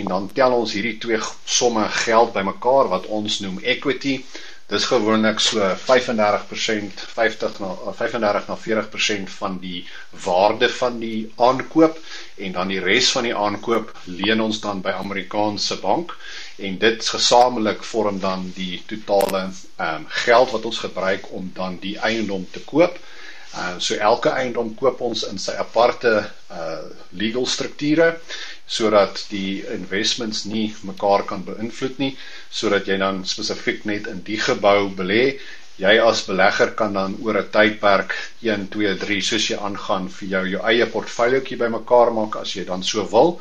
En 0.00 0.10
dan 0.10 0.30
tel 0.34 0.52
ons 0.56 0.72
hierdie 0.74 0.98
twee 0.98 1.20
somme 1.44 1.84
geld 2.04 2.32
bymekaar 2.34 2.90
wat 2.96 3.06
ons 3.06 3.40
noem 3.44 3.60
equity. 3.62 4.18
Dis 4.72 4.86
gewoonlik 4.88 5.40
so 5.44 5.60
35% 5.60 7.02
50 7.14 7.58
na 7.60 7.74
35 7.92 8.46
na 8.48 8.56
40% 8.56 9.34
van 9.38 9.58
die 9.60 9.82
waarde 10.24 10.70
van 10.78 10.98
die 10.98 11.32
aankoop. 11.36 11.98
En 12.40 12.56
dan 12.56 12.72
die 12.72 12.80
res 12.80 13.10
van 13.12 13.28
die 13.28 13.36
aankoop 13.36 13.92
leen 14.04 14.40
ons 14.40 14.60
dan 14.64 14.80
by 14.80 14.96
Amerikaanse 15.04 15.78
bank 15.84 16.16
en 16.56 16.78
dit 16.78 17.08
gesamentlik 17.08 17.82
vorm 17.84 18.20
dan 18.20 18.52
die 18.54 18.82
totale 18.86 19.42
ehm 19.48 19.94
um, 19.94 20.06
geld 20.24 20.50
wat 20.54 20.64
ons 20.64 20.78
gebruik 20.78 21.32
om 21.32 21.50
dan 21.54 21.78
die 21.80 21.96
eiendom 21.98 22.46
te 22.50 22.60
koop. 22.60 22.98
Ehm 23.54 23.76
uh, 23.76 23.78
so 23.78 23.94
elke 23.94 24.30
eiendom 24.30 24.74
koop 24.74 25.00
ons 25.00 25.26
in 25.30 25.38
sy 25.38 25.56
aparte 25.58 26.14
uh 26.50 26.82
legal 27.10 27.46
strukture 27.46 28.08
sodat 28.66 29.26
die 29.30 29.64
investments 29.74 30.44
nie 30.44 30.74
mekaar 30.82 31.24
kan 31.28 31.44
beïnvloed 31.44 31.98
nie 31.98 32.16
sodat 32.50 32.88
jy 32.88 32.96
dan 33.02 33.24
spesifiek 33.28 33.84
net 33.84 34.06
in 34.06 34.22
die 34.24 34.38
gebou 34.40 34.88
belê 35.00 35.24
jy 35.82 35.94
as 36.00 36.22
belegger 36.28 36.70
kan 36.78 36.94
dan 36.94 37.16
oor 37.22 37.38
'n 37.40 37.50
tydperk 37.50 38.14
1, 38.42 38.68
2, 38.70 38.94
3 39.04 39.20
soos 39.28 39.50
jy 39.50 39.58
aangaan 39.58 40.08
vir 40.16 40.28
jou 40.28 40.44
jou 40.54 40.62
eie 40.70 40.86
portfoliootjie 40.86 41.58
bymekaar 41.58 42.12
maak 42.14 42.36
as 42.36 42.54
jy 42.56 42.64
dan 42.64 42.82
so 42.82 43.04
wil. 43.10 43.40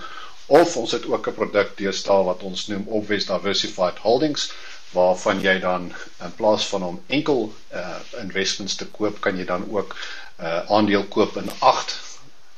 Of 0.53 0.75
ons 0.77 0.91
het 0.91 1.05
ook 1.09 1.27
'n 1.29 1.33
produk 1.39 1.69
deesdae 1.77 2.23
wat 2.29 2.43
ons 2.49 2.67
noem 2.67 2.83
Obvious 2.87 3.25
Diversified 3.25 3.97
Holdings 4.05 4.51
waarvan 4.93 5.39
jy 5.41 5.59
dan 5.59 5.87
in 6.21 6.33
plaas 6.37 6.65
van 6.69 6.83
om 6.83 6.99
enkel 7.07 7.53
uh 7.73 7.95
investments 8.21 8.75
te 8.75 8.85
koop, 8.85 9.21
kan 9.21 9.37
jy 9.37 9.45
dan 9.49 9.65
ook 9.71 9.95
uh 10.39 10.59
aandeel 10.69 11.03
koop 11.15 11.37
in 11.41 11.49
8 11.59 11.95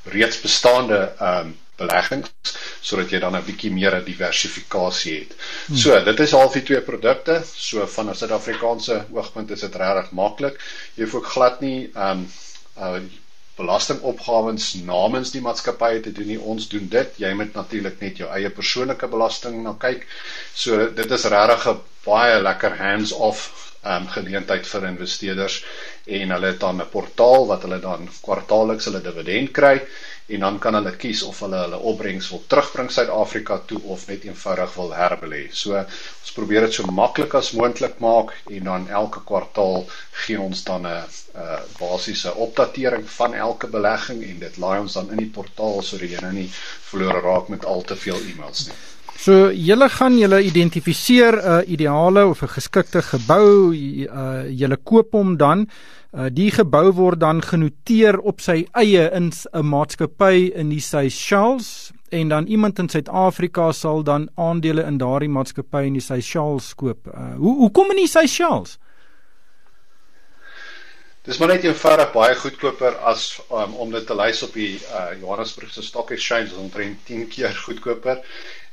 reeds 0.04 0.42
bestaande 0.42 1.00
um 1.30 1.56
beleggings 1.80 2.32
sodat 2.86 3.10
jy 3.12 3.20
dan 3.24 3.36
'n 3.40 3.46
bietjie 3.48 3.72
meer 3.72 3.96
'n 3.96 4.04
diversifikasie 4.06 5.16
het. 5.20 5.32
Hmm. 5.68 5.78
So, 5.78 6.04
dit 6.04 6.20
is 6.20 6.34
al 6.34 6.52
die 6.52 6.64
twee 6.64 6.82
produkte. 6.82 7.42
So 7.56 7.88
van 7.88 8.10
'n 8.10 8.16
Suid-Afrikaanse 8.16 9.06
oogpunt 9.14 9.52
is 9.52 9.60
dit 9.60 9.76
regtig 9.76 10.12
maklik. 10.12 10.60
Jy 10.96 11.04
hoef 11.04 11.14
ook 11.16 11.28
glad 11.38 11.60
nie 11.62 11.92
um 11.96 12.28
uh 12.78 13.00
belastingopgawes 13.58 14.74
namens 14.88 15.32
die 15.32 15.42
maatskappye 15.42 16.02
te 16.06 16.12
doen 16.12 16.28
nie. 16.34 16.40
Ons 16.54 16.68
doen 16.72 16.88
dit. 16.92 17.14
Jy 17.24 17.32
moet 17.40 17.54
natuurlik 17.56 18.00
net 18.04 18.18
jou 18.22 18.30
eie 18.36 18.50
persoonlike 18.50 19.08
belasting 19.08 19.62
na 19.64 19.76
kyk. 19.80 20.08
So 20.54 20.90
dit 21.02 21.12
is 21.20 21.28
regtig 21.36 21.68
'n 21.74 21.80
baie 22.06 22.42
lekker 22.42 22.76
hands-off 22.78 23.48
um 23.86 24.08
geleentheid 24.10 24.66
vir 24.68 24.86
investeerders 24.90 25.60
en 26.06 26.32
hulle 26.36 26.48
het 26.52 26.60
dan 26.60 26.82
'n 26.82 26.90
portaal 26.92 27.48
wat 27.52 27.62
hulle 27.66 27.80
dan 27.80 28.10
kwartaalliks 28.22 28.86
hulle 28.86 29.02
dividend 29.02 29.52
kry 29.52 29.78
en 30.28 30.40
dan 30.40 30.60
kan 30.60 30.74
hulle 30.74 30.92
kies 31.02 31.22
of 31.24 31.40
hulle 31.46 31.58
hulle 31.64 31.80
opbrengs 31.92 32.30
wil 32.34 32.42
terugbring 32.54 32.90
Suid-Afrika 32.92 33.58
toe 33.72 33.82
of 33.96 34.08
net 34.08 34.24
eenvoudig 34.26 34.74
wil 34.80 34.94
herbelê. 35.00 35.42
So 35.52 35.76
ons 35.78 36.34
probeer 36.38 36.66
dit 36.66 36.74
so 36.74 36.86
maklik 37.02 37.36
as 37.40 37.52
moontlik 37.60 38.00
maak 38.06 38.34
en 38.50 38.64
dan 38.72 38.88
elke 39.02 39.22
kwartaal 39.32 39.86
gee 40.26 40.40
ons 40.48 40.64
dan 40.64 40.88
'n 40.88 41.04
'n 41.36 41.62
basiese 41.80 42.34
opdatering 42.48 43.10
van 43.20 43.34
elke 43.34 43.68
belegging 43.68 44.24
en 44.24 44.40
dit 44.40 44.58
laai 44.58 44.80
ons 44.80 44.94
dan 44.94 45.12
in 45.12 45.18
die 45.26 45.34
portaal 45.40 45.82
sodat 45.82 46.10
jy 46.10 46.22
nou 46.22 46.34
nie 46.34 46.50
verlore 46.90 47.22
raak 47.30 47.48
met 47.48 47.66
al 47.66 47.82
te 47.82 47.96
veel 47.96 48.18
e-mails 48.32 48.68
nie. 48.68 48.76
So 49.18 49.52
julle 49.52 49.90
gaan 49.90 50.18
julle 50.18 50.44
identifiseer 50.44 51.34
'n 51.34 51.62
uh, 51.62 51.70
ideale 51.70 52.26
of 52.28 52.42
'n 52.42 52.48
geskikte 52.48 53.02
gebou, 53.02 53.74
uh, 53.74 54.50
julle 54.50 54.78
koop 54.78 55.12
hom 55.12 55.38
dan 55.38 55.68
Uh, 56.16 56.30
die 56.32 56.48
gebou 56.48 56.94
word 56.96 57.20
dan 57.20 57.42
genoteer 57.44 58.16
op 58.24 58.40
sy 58.40 58.62
eie 58.80 59.10
in 59.18 59.34
'n 59.34 59.66
maatskappy 59.68 60.52
in 60.56 60.70
die 60.70 60.80
Seychelles 60.80 61.92
en 62.10 62.30
dan 62.30 62.46
iemand 62.48 62.80
in 62.80 62.90
Suid-Afrika 62.90 63.72
sal 63.72 64.04
dan 64.04 64.30
aandele 64.36 64.84
in 64.84 64.98
daardie 64.98 65.30
maatskappy 65.30 65.84
in 65.84 65.94
die 65.94 66.02
Seychelles 66.02 66.76
koop. 66.76 67.08
Uh, 67.08 67.36
hoe 67.36 67.56
hoe 67.56 67.72
kom 67.72 67.92
in 67.92 67.98
die 67.98 68.08
Seychelles? 68.08 68.78
Dis 71.24 71.38
maar 71.38 71.48
net 71.48 71.64
eenvoudig 71.64 72.12
baie 72.14 72.36
goedkoper 72.36 72.96
as 72.96 73.42
um, 73.52 73.74
om 73.74 73.92
dit 73.92 74.08
te 74.08 74.16
lys 74.16 74.44
op 74.44 74.54
die 74.54 74.80
uh, 74.80 75.20
Johannesburgse 75.20 75.84
Stock 75.84 76.12
Exchange, 76.12 76.54
ons 76.54 76.64
omtrent 76.70 76.98
10 77.06 77.28
keer 77.28 77.56
goedkoper 77.56 78.24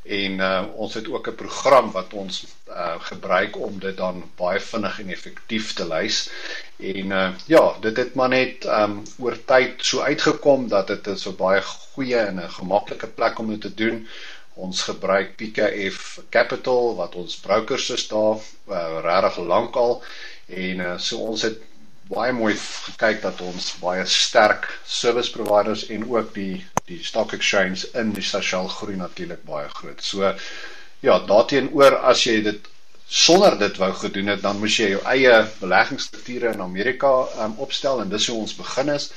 en 0.03 0.33
uh, 0.39 0.63
ons 0.75 0.95
het 0.95 1.09
ook 1.09 1.29
'n 1.29 1.35
program 1.35 1.91
wat 1.93 2.13
ons 2.13 2.47
uh, 2.69 2.95
gebruik 2.99 3.57
om 3.59 3.79
dit 3.79 3.97
dan 3.97 4.25
baie 4.37 4.61
vinnig 4.61 5.01
en 5.01 5.09
effektief 5.09 5.73
te 5.73 5.87
lys. 5.89 6.31
En 6.77 7.07
uh, 7.07 7.29
ja, 7.47 7.77
dit 7.81 7.97
het 7.97 8.15
maar 8.15 8.29
net 8.29 8.65
um 8.65 9.03
oor 9.19 9.39
tyd 9.45 9.85
so 9.85 10.01
uitgekom 10.01 10.69
dat 10.69 10.87
dit 10.87 11.07
is 11.07 11.27
'n 11.27 11.37
baie 11.37 11.63
goeie 11.63 12.17
en 12.19 12.41
'n 12.41 12.51
gemaklike 12.51 13.07
plek 13.07 13.39
om 13.39 13.49
dit 13.51 13.61
te 13.61 13.75
doen. 13.75 14.09
Ons 14.55 14.83
gebruik 14.83 15.37
PKF 15.37 16.21
Capital 16.31 16.97
wat 16.97 17.15
ons 17.15 17.37
brokers 17.37 17.91
is 17.91 18.09
daar 18.09 18.37
uh, 18.69 18.99
regtig 19.03 19.37
lankal 19.39 20.03
en 20.47 20.79
uh, 20.79 20.99
so 20.99 21.17
ons 21.19 21.43
het 21.43 21.59
baie 22.13 22.33
mooi 22.33 22.55
gekyk 22.59 23.23
dat 23.23 23.41
ons 23.41 23.77
baie 23.81 24.05
sterk 24.07 24.67
service 24.85 25.31
providers 25.31 25.87
en 25.87 26.05
ook 26.11 26.35
die 26.35 26.67
die 26.93 27.01
stock 27.05 27.33
exchange 27.37 27.89
in 28.03 28.13
die 28.17 28.25
sosiaal 28.27 28.69
groei 28.69 28.97
natuurlik 29.01 29.43
baie 29.49 29.69
groot. 29.81 30.05
So 30.05 30.35
ja, 31.03 31.19
daarteenoor 31.33 31.99
as 32.13 32.27
jy 32.29 32.39
dit 32.47 32.69
sonder 33.13 33.59
dit 33.61 33.77
wou 33.77 33.91
gedoen 33.93 34.31
het, 34.33 34.41
dan 34.43 34.57
moes 34.63 34.79
jy 34.81 34.87
jou 34.95 35.01
eie 35.13 35.33
beleggingsstrukture 35.61 36.55
in 36.55 36.63
Amerika 36.65 37.11
um, 37.45 37.59
opstel 37.61 38.01
en 38.01 38.09
dis 38.13 38.29
hoe 38.31 38.39
ons 38.41 38.55
begin 38.57 38.95
is 38.95 39.11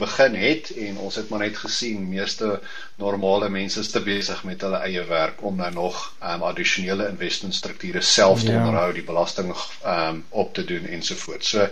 begin 0.00 0.34
het 0.40 0.70
en 0.86 0.98
ons 0.98 1.16
het 1.20 1.28
maar 1.30 1.42
net 1.44 1.56
gesien 1.60 2.08
meeste 2.08 2.48
normale 3.00 3.48
mense 3.52 3.80
is 3.80 3.90
te 3.94 4.02
besig 4.06 4.42
met 4.48 4.64
hulle 4.66 4.80
eie 4.86 5.04
werk 5.08 5.42
om 5.50 5.56
nou 5.60 5.70
nog 5.76 6.00
um, 6.22 6.44
addisionele 6.50 7.08
investment 7.12 7.54
strukture 7.54 8.00
self 8.00 8.44
te 8.44 8.52
ja. 8.52 8.58
onderhou, 8.64 8.92
die 8.96 9.06
belasting 9.06 9.54
um, 9.86 10.24
op 10.28 10.54
te 10.54 10.64
doen 10.64 10.86
ensovoorts. 10.98 11.54
So 11.54 11.68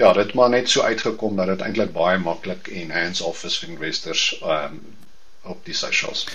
ja, 0.00 0.12
dit 0.12 0.34
maar 0.38 0.50
net 0.54 0.70
so 0.70 0.82
uitgekom 0.82 1.36
dat 1.36 1.52
dit 1.54 1.60
eintlik 1.68 1.92
baie 1.92 2.18
maklik 2.18 2.68
en 2.82 2.90
hands-off 2.90 3.44
is 3.44 3.58
vir 3.62 3.74
investors 3.76 4.26
um, 4.42 4.80
op 5.42 5.64
die 5.64 5.74
socials. 5.74 6.26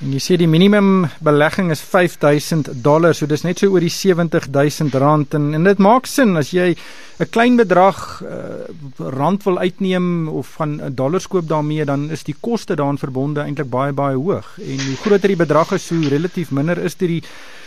En 0.00 0.14
jy 0.16 0.20
sê 0.24 0.36
die 0.40 0.48
minimum 0.48 1.10
belegging 1.20 1.68
is 1.74 1.82
5000 1.84 2.70
dollar, 2.80 3.12
so 3.12 3.28
dis 3.28 3.42
net 3.44 3.60
so 3.60 3.68
oor 3.68 3.84
die 3.84 3.92
70000 3.92 4.94
rand 4.96 5.34
en 5.36 5.50
en 5.58 5.66
dit 5.68 5.82
maak 5.84 6.06
sin 6.08 6.40
as 6.40 6.54
jy 6.56 6.72
'n 7.20 7.28
klein 7.28 7.56
bedrag 7.60 8.22
uh, 8.24 8.64
rand 8.96 9.44
wil 9.44 9.58
uitneem 9.58 10.28
of 10.28 10.46
van 10.56 10.80
'n 10.80 10.94
dollar 10.94 11.20
koop 11.28 11.48
daarmee, 11.48 11.84
dan 11.84 12.10
is 12.10 12.24
die 12.24 12.36
koste 12.40 12.76
daaraan 12.76 12.98
verbonde 12.98 13.40
eintlik 13.44 13.68
baie 13.68 13.92
baie 13.92 14.16
hoog. 14.16 14.56
En 14.56 14.80
hoe 14.86 14.96
groter 15.04 15.28
die 15.28 15.36
bedrag 15.36 15.72
is, 15.72 15.88
hoe 15.88 16.08
relatief 16.08 16.50
minder 16.50 16.78
is 16.78 16.94
dit 16.94 17.08
die 17.08 17.22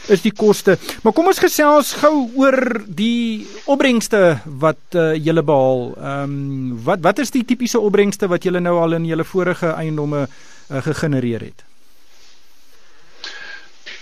is 0.09 0.21
die 0.21 0.33
koste. 0.33 0.77
Maar 1.03 1.13
kom 1.13 1.27
ons 1.27 1.39
gesels 1.39 1.93
gou 1.93 2.29
oor 2.35 2.81
die 2.88 3.45
opbrengste 3.65 4.41
wat 4.45 4.81
uh, 4.95 5.13
julle 5.15 5.43
behaal. 5.43 5.93
Ehm 5.97 6.23
um, 6.23 6.83
wat 6.83 7.00
wat 7.01 7.19
is 7.19 7.31
die 7.31 7.45
tipiese 7.45 7.79
opbrengste 7.79 8.27
wat 8.27 8.43
julle 8.43 8.59
nou 8.59 8.79
al 8.81 8.93
in 8.93 9.05
julle 9.05 9.23
vorige 9.23 9.67
eiendomme 9.67 10.21
uh, 10.21 10.33
gegenereer 10.67 11.41
het? 11.41 11.63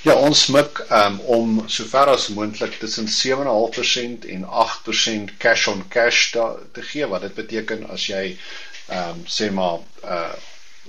Ja, 0.02 0.16
ons 0.18 0.48
mik 0.50 0.80
um, 0.90 1.20
om 1.30 1.50
sover 1.70 2.10
as 2.10 2.24
moontlik 2.34 2.80
tussen 2.82 3.06
7.5% 3.06 4.24
en 4.36 4.48
8% 4.64 5.36
cash 5.38 5.68
on 5.70 5.84
cash 5.94 6.32
da, 6.34 6.56
te 6.74 6.82
gee 6.82 7.06
wat 7.12 7.22
dit 7.28 7.36
beteken 7.38 7.86
as 7.94 8.08
jy 8.10 8.24
ehm 8.32 9.20
um, 9.20 9.22
sê 9.30 9.52
maar 9.54 9.78
uh 10.04 10.34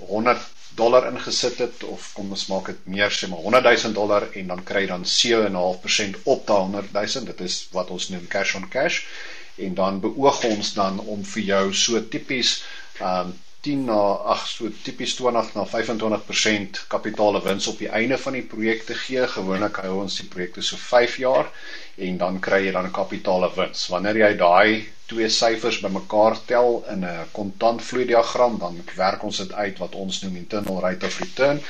100 0.09 0.41
dollar 0.75 1.07
ingesit 1.11 1.59
het 1.61 1.85
of 1.85 2.09
kom 2.17 2.33
ons 2.33 2.47
maak 2.49 2.71
dit 2.73 2.87
meer 2.95 3.13
sê 3.13 3.29
maar 3.29 3.45
100 3.45 3.69
000 3.85 3.93
dollar 4.01 4.25
en 4.33 4.49
dan 4.55 4.65
kry 4.65 4.87
jy 4.87 4.91
dan 4.95 5.05
7.5% 5.05 6.25
op 6.25 6.47
daai 6.49 6.63
100 6.73 6.97
000 6.97 7.29
dit 7.35 7.45
is 7.51 7.59
wat 7.77 7.93
ons 7.93 8.09
noem 8.15 8.27
cash 8.33 8.57
on 8.57 8.65
cash 8.73 9.03
en 9.61 9.77
dan 9.77 10.01
beoog 10.01 10.45
ons 10.49 10.73
dan 10.81 11.01
om 11.05 11.25
vir 11.35 11.49
jou 11.53 11.65
so 11.85 12.01
tipies 12.17 12.63
ehm 12.99 13.33
um, 13.33 13.41
10 13.63 13.85
na 13.87 13.99
ag 14.35 14.43
so 14.51 14.67
tipies 14.85 15.15
20 15.19 15.53
na 15.55 15.65
25% 15.71 16.81
kapitaale 16.91 17.43
wins 17.45 17.69
op 17.71 17.79
die 17.79 17.91
einde 18.01 18.19
van 18.19 18.35
die 18.39 18.43
projek 18.55 18.83
te 18.89 18.97
gee. 19.05 19.23
Gewoonlik 19.35 19.79
hou 19.85 20.01
ons 20.03 20.17
die 20.19 20.27
projekte 20.33 20.65
so 20.67 20.77
5 20.77 21.17
jaar 21.23 21.51
en 22.09 22.19
dan 22.19 22.41
kry 22.43 22.65
jy 22.67 22.73
dan 22.75 22.91
kapitaale 22.91 23.53
wins. 23.57 23.85
Wanneer 23.95 24.19
jy 24.25 24.33
daai 24.41 24.83
twee 25.13 25.29
syfers 25.31 25.79
bymekaar 25.85 26.39
tel 26.49 26.83
in 26.91 27.05
'n 27.07 27.27
kontantvloei 27.39 28.07
diagram, 28.11 28.59
dan 28.59 28.83
werk 28.97 29.23
ons 29.25 29.39
dit 29.45 29.53
uit 29.53 29.79
wat 29.79 29.95
ons 29.95 30.23
noem 30.23 30.37
internal 30.43 30.81
rate 30.81 31.07
of 31.07 31.19
return 31.21 31.61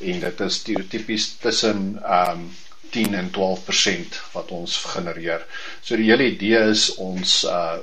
en 0.00 0.20
dit 0.20 0.40
is 0.40 0.62
tipies 0.68 1.28
tussen 1.40 1.84
ehm 2.04 2.30
um, 2.40 2.48
10 2.90 3.14
en 3.14 3.30
12% 3.30 4.20
wat 4.32 4.50
ons 4.50 4.76
genereer. 4.94 5.42
So 5.82 5.96
die 6.00 6.08
hele 6.10 6.30
idee 6.32 6.60
is 6.72 6.94
ons 6.96 7.44
uh 7.44 7.76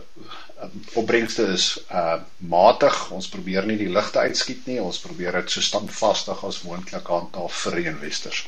opbrengste 0.94 1.48
is 1.54 1.86
uh 1.92 2.18
matig. 2.38 2.96
Ons 3.12 3.28
probeer 3.32 3.66
nie 3.68 3.78
die 3.80 3.90
ligte 3.92 4.20
uitskiet 4.20 4.68
nie. 4.70 4.80
Ons 4.82 5.00
probeer 5.04 5.42
dit 5.42 5.56
so 5.56 5.62
standvastig 5.62 6.44
as 6.48 6.62
moontlik 6.64 7.08
handhaaf 7.12 7.66
vir 7.66 7.82
investors. 7.92 8.46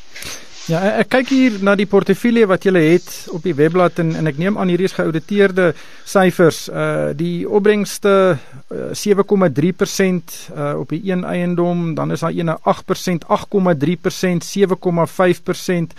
Ja, 0.68 0.82
ek 1.00 1.10
kyk 1.14 1.30
hier 1.32 1.54
na 1.64 1.78
die 1.80 1.88
portefeulje 1.88 2.48
wat 2.52 2.66
jy 2.68 2.74
het 2.76 3.10
op 3.32 3.46
die 3.48 3.56
webblad 3.56 4.02
en 4.04 4.16
en 4.20 4.28
ek 4.28 4.40
neem 4.42 4.58
aan 4.60 4.68
hierdie 4.68 4.90
is 4.90 4.98
geauditeerde 4.98 5.74
syfers. 6.04 6.68
Uh 6.68 7.14
die 7.18 7.48
opbrengste 7.48 8.16
uh, 8.36 8.92
7,3% 8.92 10.36
uh 10.52 10.74
op 10.80 10.92
die 10.92 11.04
een 11.08 11.24
eiendom, 11.24 11.96
dan 11.96 12.12
is 12.12 12.24
daar 12.24 12.36
ene 12.36 12.58
8%, 12.68 13.28
8,3%, 13.32 14.44
7,5% 14.44 15.96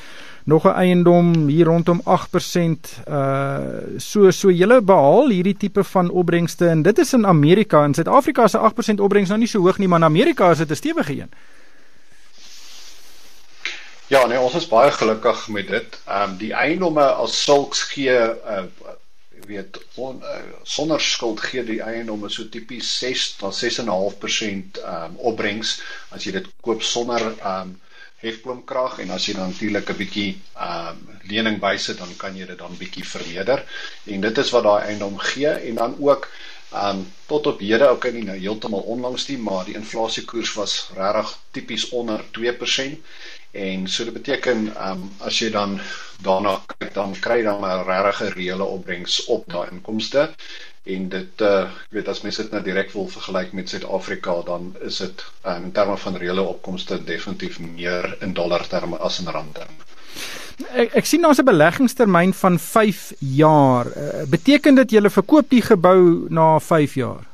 nog 0.49 0.65
'n 0.65 0.77
eiendom 0.85 1.47
hier 1.49 1.67
rondom 1.67 2.01
8%. 2.05 3.03
Uh 3.09 3.67
so 3.97 4.31
so 4.31 4.51
julle 4.51 4.83
behaal 4.83 5.29
hierdie 5.29 5.57
tipe 5.57 5.85
van 5.85 6.11
opbrengste 6.11 6.67
en 6.67 6.83
dit 6.83 6.99
is 6.99 7.13
in 7.13 7.27
Amerika 7.27 7.85
en 7.85 7.95
Suid-Afrika 7.95 8.49
se 8.49 8.59
8% 8.59 9.01
opbrengs 9.01 9.29
nou 9.29 9.39
nie 9.39 9.49
so 9.49 9.61
hoog 9.61 9.79
nie, 9.79 9.89
maar 9.89 9.99
in 9.99 10.05
Amerika 10.05 10.51
is 10.51 10.59
dit 10.59 10.71
'n 10.71 10.75
stewige 10.75 11.13
een. 11.21 11.31
Ja, 14.07 14.27
nee, 14.27 14.41
ons 14.41 14.55
is 14.55 14.69
baie 14.69 14.91
gelukkig 14.91 15.49
met 15.49 15.69
dit. 15.69 15.99
Ehm 16.07 16.31
um, 16.31 16.37
die 16.37 16.53
eiendomme 16.53 17.05
as 17.05 17.43
sulks 17.43 17.83
gee 17.83 18.17
uh 18.55 18.65
weet 19.47 19.79
on, 19.95 20.21
uh, 20.23 20.39
sonder 20.63 21.01
skuld 21.01 21.41
gee 21.41 21.65
die 21.65 21.81
eiendomme 21.83 22.29
so 22.29 22.49
tipies 22.49 22.99
6 22.99 23.37
tot 23.37 23.65
6.5% 23.65 23.85
ehm 23.85 25.05
um, 25.05 25.17
opbrengs 25.17 25.81
as 26.09 26.25
jy 26.25 26.33
dit 26.33 26.49
koop 26.61 26.83
sonder 26.83 27.21
ehm 27.21 27.61
um, 27.61 27.81
hefboomkrag 28.23 28.99
en 29.03 29.11
as 29.15 29.27
jy 29.29 29.35
dan 29.39 29.53
natuurlik 29.53 29.91
'n 29.91 29.97
bietjie 30.03 30.31
ehm 30.55 30.89
um, 30.89 31.17
lening 31.31 31.59
bysit 31.61 31.99
dan 31.99 32.17
kan 32.17 32.37
jy 32.37 32.47
dit 32.47 32.59
dan 32.59 32.77
bietjie 32.79 33.05
vermeerder. 33.05 33.65
En 34.05 34.21
dit 34.21 34.39
is 34.39 34.51
wat 34.51 34.65
daai 34.65 34.87
eiendom 34.91 35.19
gee 35.19 35.49
en 35.49 35.75
dan 35.75 35.97
ook 36.01 36.29
ehm 36.73 36.99
um, 36.99 37.07
tot 37.27 37.47
op 37.47 37.61
hede 37.61 37.89
ook 37.89 38.11
nie 38.13 38.25
nou 38.25 38.39
heeltemal 38.39 38.81
onlangs 38.81 39.29
nie 39.29 39.39
maar 39.39 39.65
die 39.65 39.75
inflasiekoers 39.75 40.53
was 40.55 40.91
regtig 40.97 41.39
tipies 41.51 41.89
onder 41.89 42.25
2% 42.39 42.99
en 43.51 43.89
so 43.89 44.05
dit 44.05 44.13
beteken 44.13 44.77
ehm 44.77 44.91
um, 44.91 45.11
as 45.19 45.39
jy 45.39 45.51
dan 45.51 45.81
daarna 46.23 46.59
kyk 46.67 46.95
dan 46.95 47.15
kry 47.21 47.43
dan 47.43 47.65
'n 47.65 47.85
regte 47.87 48.29
reële 48.35 48.65
opbrengs 48.65 49.25
op 49.25 49.47
daai 49.47 49.69
inkomste 49.71 50.31
en 50.95 51.09
dit 51.13 51.45
uh 51.45 51.67
ek 51.69 51.97
weet 51.97 52.09
as 52.13 52.23
mense 52.25 52.43
dit 52.43 52.55
nou 52.55 52.63
direk 52.65 52.93
wil 52.95 53.09
vergelyk 53.13 53.53
met 53.57 53.69
Suid-Afrika 53.69 54.41
dan 54.47 54.73
is 54.89 55.01
dit 55.05 55.25
um, 55.45 55.69
in 55.69 55.73
terme 55.77 55.97
van 56.05 56.17
reële 56.17 56.45
opkomste 56.55 56.99
definitief 57.05 57.61
meer 57.61 58.17
in 58.25 58.35
dollar 58.35 58.67
terme 58.69 58.97
as 58.97 59.21
in 59.21 59.31
rand 59.33 59.55
terme. 59.55 59.87
Ek 60.75 60.95
ek 60.99 61.07
sien 61.07 61.23
daar's 61.23 61.39
'n 61.39 61.47
beleggingstermyn 61.47 62.35
van 62.35 62.59
5 62.59 63.13
jaar. 63.19 63.87
Uh, 63.87 64.23
beteken 64.27 64.75
dit 64.75 64.91
jy 64.91 65.11
verkoop 65.11 65.51
die 65.51 65.63
gebou 65.63 66.27
na 66.29 66.59
5 66.59 66.95
jaar? 66.95 67.29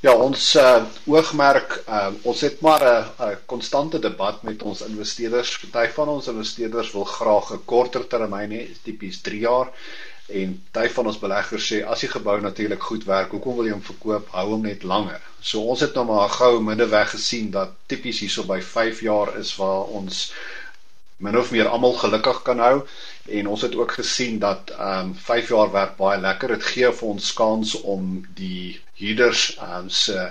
Ja, 0.00 0.12
ons 0.14 0.54
uh, 0.54 0.84
oogmerk, 1.10 1.80
uh, 1.88 2.12
ons 2.22 2.40
het 2.40 2.60
maar 2.60 2.82
'n 2.86 3.36
konstante 3.46 3.98
debat 3.98 4.42
met 4.42 4.62
ons 4.62 4.80
investeerders. 4.86 5.58
Party 5.72 5.90
van 5.94 6.08
ons 6.08 6.28
investeerders 6.28 6.92
wil 6.92 7.04
graag 7.04 7.50
'n 7.52 7.64
korter 7.64 8.06
termyn 8.06 8.50
hê, 8.50 8.62
tipies 8.84 9.20
3 9.20 9.40
jaar. 9.40 9.72
En 10.28 10.50
baie 10.76 10.90
van 10.92 11.06
ons 11.08 11.18
beleggers 11.18 11.66
sê 11.72 11.78
as 11.92 12.02
die 12.04 12.10
gebou 12.12 12.36
natuurlik 12.44 12.82
goed 12.84 13.04
werk, 13.08 13.30
hoekom 13.32 13.56
wil 13.56 13.68
jy 13.68 13.72
hom 13.72 13.84
verkoop? 13.84 14.28
Hou 14.36 14.46
hom 14.50 14.66
net 14.68 14.82
langer. 14.84 15.22
So 15.40 15.62
ons 15.72 15.80
het 15.80 15.94
nou 15.96 16.04
maar 16.04 16.26
'n 16.26 16.36
goue 16.36 16.60
middeweg 16.60 17.10
gesien 17.10 17.50
dat 17.50 17.70
tipies 17.86 18.20
hierso 18.20 18.44
by 18.44 18.60
5 18.60 19.00
jaar 19.00 19.36
is 19.38 19.56
waar 19.56 19.88
ons 20.00 20.32
min 21.16 21.38
of 21.38 21.50
meer 21.50 21.68
almal 21.68 21.96
gelukkig 22.02 22.42
kan 22.42 22.58
hou 22.62 22.76
en 23.38 23.48
ons 23.54 23.62
het 23.62 23.74
ook 23.74 23.92
gesien 23.92 24.38
dat 24.38 24.70
ehm 24.70 25.08
um, 25.08 25.14
5 25.14 25.48
jaar 25.48 25.72
werk 25.72 25.96
baie 25.96 26.20
lekker. 26.20 26.48
Dit 26.48 26.62
gee 26.72 26.92
vir 26.92 27.08
ons 27.08 27.32
kans 27.32 27.74
om 27.80 28.26
die 28.34 28.80
huurders 29.00 29.56
ehm 29.56 29.78
um, 29.78 29.88
se 29.90 30.28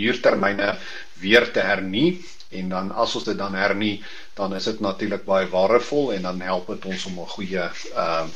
huurtermyne 0.00 0.76
weer 1.24 1.52
te 1.52 1.60
hernie 1.60 2.20
en 2.50 2.68
dan 2.68 2.92
as 2.92 3.14
ons 3.14 3.24
dit 3.24 3.38
dan 3.38 3.54
hernie, 3.54 4.02
dan 4.34 4.54
is 4.54 4.64
dit 4.64 4.80
natuurlik 4.80 5.24
baie 5.24 5.48
waardevol 5.48 6.12
en 6.12 6.22
dan 6.22 6.40
help 6.40 6.66
dit 6.66 6.84
ons 6.84 7.04
om 7.06 7.20
'n 7.20 7.34
goeie 7.36 7.64
ehm 7.64 8.22
um, 8.22 8.30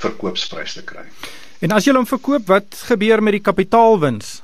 verkoopsprys 0.00 0.78
te 0.78 0.84
kry. 0.86 1.04
En 1.60 1.72
as 1.76 1.84
jy 1.84 1.92
hom 1.92 2.08
verkoop, 2.08 2.46
wat 2.48 2.78
gebeur 2.88 3.20
met 3.22 3.36
die 3.36 3.44
kapitaalwins? 3.44 4.38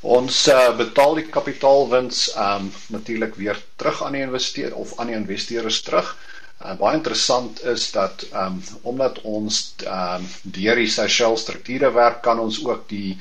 Ons 0.00 0.46
uh, 0.48 0.72
betaal 0.78 1.18
die 1.20 1.26
kapitaalwins 1.28 2.30
um 2.40 2.70
natuurlik 2.88 3.34
weer 3.36 3.58
terug 3.76 4.00
aan 4.02 4.16
die 4.16 4.24
investeerder 4.24 4.78
of 4.80 4.94
aan 4.96 5.12
die 5.12 5.16
investeerders 5.18 5.82
terug. 5.84 6.14
Uh, 6.60 6.72
baie 6.80 6.96
interessant 6.96 7.60
is 7.68 7.90
dat 7.92 8.24
um 8.32 8.62
omdat 8.82 9.20
ons 9.28 9.60
um 9.84 10.24
deur 10.42 10.80
die 10.80 10.88
Seychelles 10.88 11.44
strukture 11.44 11.92
werk, 11.92 12.22
kan 12.24 12.40
ons 12.40 12.62
ook 12.64 12.88
die 12.88 13.18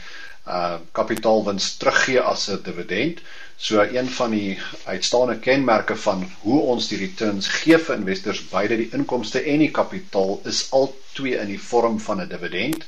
uh 0.47 0.79
kapitaalwins 0.95 1.75
teruggee 1.77 2.23
as 2.23 2.47
'n 2.49 2.63
dividend. 2.63 3.19
So 3.59 3.81
een 3.83 4.07
van 4.09 4.31
die 4.31 4.59
uitstaande 4.85 5.35
kenmerke 5.43 5.95
van 5.95 6.21
hoe 6.41 6.59
ons 6.73 6.87
die 6.87 6.97
returns 7.01 7.47
gee 7.59 7.77
vir 7.77 7.97
investors, 7.99 8.39
beide 8.53 8.77
die 8.79 8.87
inkomste 8.95 9.41
en 9.53 9.59
die 9.65 9.71
kapitaal 9.75 10.37
is 10.47 10.61
al 10.77 10.87
twee 11.17 11.35
in 11.41 11.51
die 11.51 11.59
vorm 11.59 11.97
van 12.05 12.21
'n 12.23 12.29
dividend. 12.31 12.85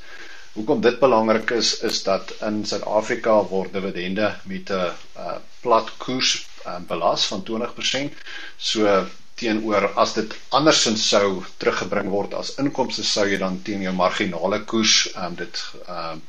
Hoekom 0.56 0.80
dit 0.80 0.98
belangrik 1.00 1.50
is 1.58 1.74
is 1.90 2.02
dat 2.08 2.32
in 2.48 2.64
Suid-Afrika 2.64 3.34
word 3.52 3.72
dividende 3.76 4.30
met 4.48 4.70
'n 4.70 4.96
uh, 5.16 5.36
plat 5.60 5.92
koers 5.96 6.32
uh, 6.66 6.78
belas 6.88 7.26
van 7.26 7.44
20%. 7.50 8.16
So 8.56 9.06
teenoor 9.42 9.90
as 9.98 10.14
dit 10.18 10.34
andersins 10.58 11.04
sou 11.14 11.42
teruggebring 11.62 12.10
word 12.14 12.34
as 12.38 12.56
inkomste 12.62 13.04
sou 13.06 13.26
jy 13.28 13.38
dan 13.42 13.60
teen 13.66 13.84
jou 13.86 13.94
marginale 13.96 14.62
koers 14.72 14.96
um, 15.16 15.34
dit 15.38 15.62
um, 15.88 16.22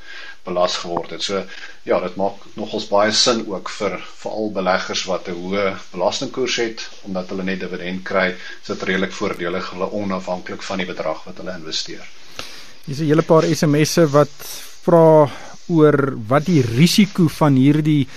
belas 0.43 0.75
geword 0.81 1.13
het. 1.15 1.23
So 1.23 1.39
ja, 1.87 1.99
dit 2.03 2.17
maak 2.19 2.41
nogals 2.59 2.89
baie 2.91 3.11
sin 3.15 3.45
ook 3.47 3.71
vir 3.77 3.95
veral 4.23 4.51
beleggers 4.57 5.05
wat 5.07 5.29
'n 5.29 5.37
hoë 5.39 5.77
belastingkoers 5.91 6.55
het 6.57 6.89
omdat 7.07 7.29
hulle 7.29 7.43
net 7.43 7.59
dividend 7.59 8.03
kry, 8.03 8.35
is 8.61 8.67
dit 8.67 8.83
redelik 8.83 9.11
voordelig 9.11 9.69
hulle 9.71 9.91
onafhanklik 9.91 10.61
van 10.61 10.77
die 10.77 10.87
bedrag 10.87 11.23
wat 11.23 11.37
hulle 11.37 11.55
investeer. 11.55 12.03
Hier's 12.85 12.99
'n 12.99 13.07
hele 13.07 13.21
paar 13.21 13.43
SMS'e 13.43 14.07
wat 14.11 14.35
vra 14.83 15.31
oor 15.67 16.13
wat 16.27 16.45
die 16.45 16.61
risiko 16.61 17.27
van 17.27 17.55
hierdie 17.55 18.07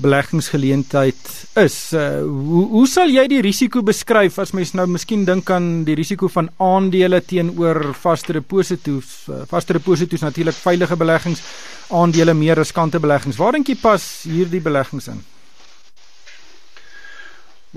beleggingsgeleentheid 0.00 1.30
is. 1.62 1.76
Uh, 1.92 2.20
hoe 2.24 2.66
hoe 2.74 2.86
sal 2.88 3.10
jy 3.12 3.26
die 3.30 3.40
risiko 3.44 3.82
beskryf 3.86 4.38
as 4.42 4.54
mens 4.56 4.74
nou 4.78 4.86
miskien 4.90 5.24
dink 5.28 5.50
aan 5.50 5.84
die 5.88 5.96
risiko 5.98 6.28
van 6.32 6.50
aandele 6.58 7.20
teenoor 7.24 7.94
vaste 7.98 8.36
deposito's? 8.36 9.12
Uh, 9.28 9.42
vaste 9.50 9.76
deposito's 9.76 10.24
natuurlik 10.26 10.56
veilige 10.60 10.96
beleggings, 10.96 11.42
aandele 11.90 12.34
meer 12.34 12.60
riskante 12.60 13.00
beleggings. 13.00 13.40
Waar 13.40 13.58
dink 13.58 13.68
jy 13.72 13.78
pas 13.80 14.08
hierdie 14.28 14.62
beleggings 14.64 15.10
in? 15.12 15.20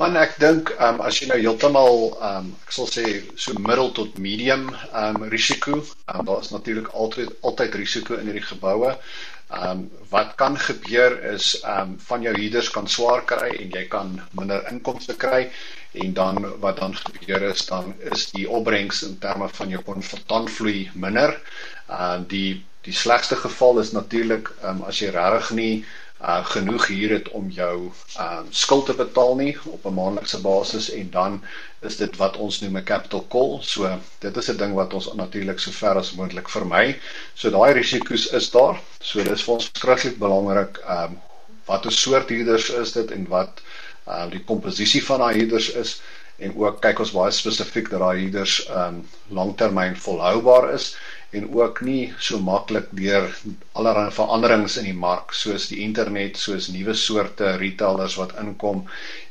Man 0.01 0.15
ek 0.17 0.39
dink 0.41 0.71
um, 0.81 1.01
as 1.05 1.19
jy 1.21 1.27
nou 1.29 1.35
heeltemal 1.37 1.99
um, 2.27 2.47
ek 2.65 2.71
sal 2.73 2.87
sê 2.89 3.03
so 3.37 3.53
middel 3.61 3.91
tot 3.93 4.15
medium 4.17 4.63
um, 4.89 5.19
risiko, 5.29 5.83
um, 6.09 6.23
daar 6.25 6.41
is 6.41 6.49
natuurlik 6.49 6.89
altyd 6.97 7.29
altyd 7.45 7.77
risiko 7.77 8.17
in 8.17 8.31
hierdie 8.31 8.47
geboue. 8.47 8.95
Ehm 9.53 9.69
um, 9.69 9.83
wat 10.09 10.33
kan 10.39 10.57
gebeur 10.57 11.13
is 11.35 11.51
ehm 11.61 11.93
um, 11.93 11.95
van 12.07 12.25
jou 12.25 12.33
huurders 12.39 12.71
kan 12.73 12.89
swaar 12.89 13.21
kry 13.29 13.51
en 13.53 13.77
jy 13.77 13.85
kan 13.93 14.15
minder 14.39 14.65
inkomste 14.73 15.13
kry 15.25 15.43
en 16.01 16.17
dan 16.17 16.41
wat 16.65 16.81
dan 16.81 16.97
gebeur 16.97 17.45
is 17.51 17.61
dan 17.69 17.93
is 18.15 18.25
die 18.33 18.47
opbrengs 18.49 19.03
in 19.05 19.19
terme 19.21 19.51
van 19.59 19.75
jou 19.77 19.83
kontantvloei 19.91 20.87
minder. 21.05 21.37
Ehm 21.85 22.01
uh, 22.01 22.29
die 22.33 22.63
die 22.89 22.97
slegste 23.03 23.37
geval 23.45 23.77
is 23.85 23.93
natuurlik 23.93 24.49
ehm 24.63 24.81
um, 24.81 24.87
as 24.89 25.05
jy 25.05 25.13
regtig 25.13 25.53
nie 25.61 25.73
uh 26.23 26.45
genoeg 26.45 26.87
hier 26.87 27.11
het 27.11 27.29
om 27.29 27.49
jou 27.51 27.91
uh 28.17 28.39
skuld 28.49 28.85
te 28.85 28.93
betaal 28.95 29.35
nie 29.35 29.57
op 29.75 29.85
'n 29.85 29.93
maandelikse 29.93 30.39
basis 30.41 30.89
en 30.91 31.09
dan 31.11 31.41
is 31.81 31.97
dit 31.97 32.15
wat 32.17 32.37
ons 32.37 32.59
noem 32.61 32.77
'n 32.77 32.83
capital 32.83 33.25
call. 33.29 33.57
So 33.61 33.99
dit 34.19 34.37
is 34.37 34.49
'n 34.51 34.57
ding 34.57 34.73
wat 34.73 34.93
ons 34.93 35.09
natuurlik 35.13 35.59
so 35.59 35.71
ver 35.71 35.95
as 35.97 36.13
moontlik 36.13 36.49
vermy. 36.49 36.99
So 37.33 37.49
daai 37.49 37.73
risiko's 37.73 38.25
is 38.31 38.49
daar. 38.51 38.79
So 38.99 39.23
dis 39.23 39.43
vir 39.43 39.53
ons 39.53 39.69
skrikkelik 39.73 40.17
belangrik 40.17 40.79
um 40.87 41.19
wat 41.65 41.85
'n 41.85 41.91
soort 41.91 42.29
huurders 42.29 42.69
is 42.69 42.91
dit 42.91 43.11
en 43.11 43.27
wat 43.27 43.61
uh 44.07 44.29
die 44.29 44.43
komposisie 44.43 45.03
van 45.05 45.19
daai 45.19 45.33
huurders 45.39 45.69
is 45.71 46.01
en 46.37 46.55
ook 46.57 46.79
kyk 46.81 46.99
ons 46.99 47.11
baie 47.11 47.31
spesifiek 47.31 47.89
dat 47.89 47.99
daai 47.99 48.19
huurders 48.21 48.69
um 48.69 49.03
langtermyn 49.27 49.95
volhoubaar 49.97 50.73
is 50.73 50.95
en 51.33 51.47
ook 51.57 51.81
nie 51.81 52.13
so 52.19 52.37
maklik 52.39 52.91
deur 52.97 53.25
allerlei 53.73 54.11
veranderings 54.13 54.77
in 54.77 54.85
die 54.89 54.97
mark 55.05 55.33
soos 55.33 55.67
die 55.71 55.79
internet, 55.85 56.37
soos 56.37 56.67
nuwe 56.73 56.93
soorte 56.93 57.55
retailers 57.57 58.17
wat 58.21 58.35
inkom 58.41 58.83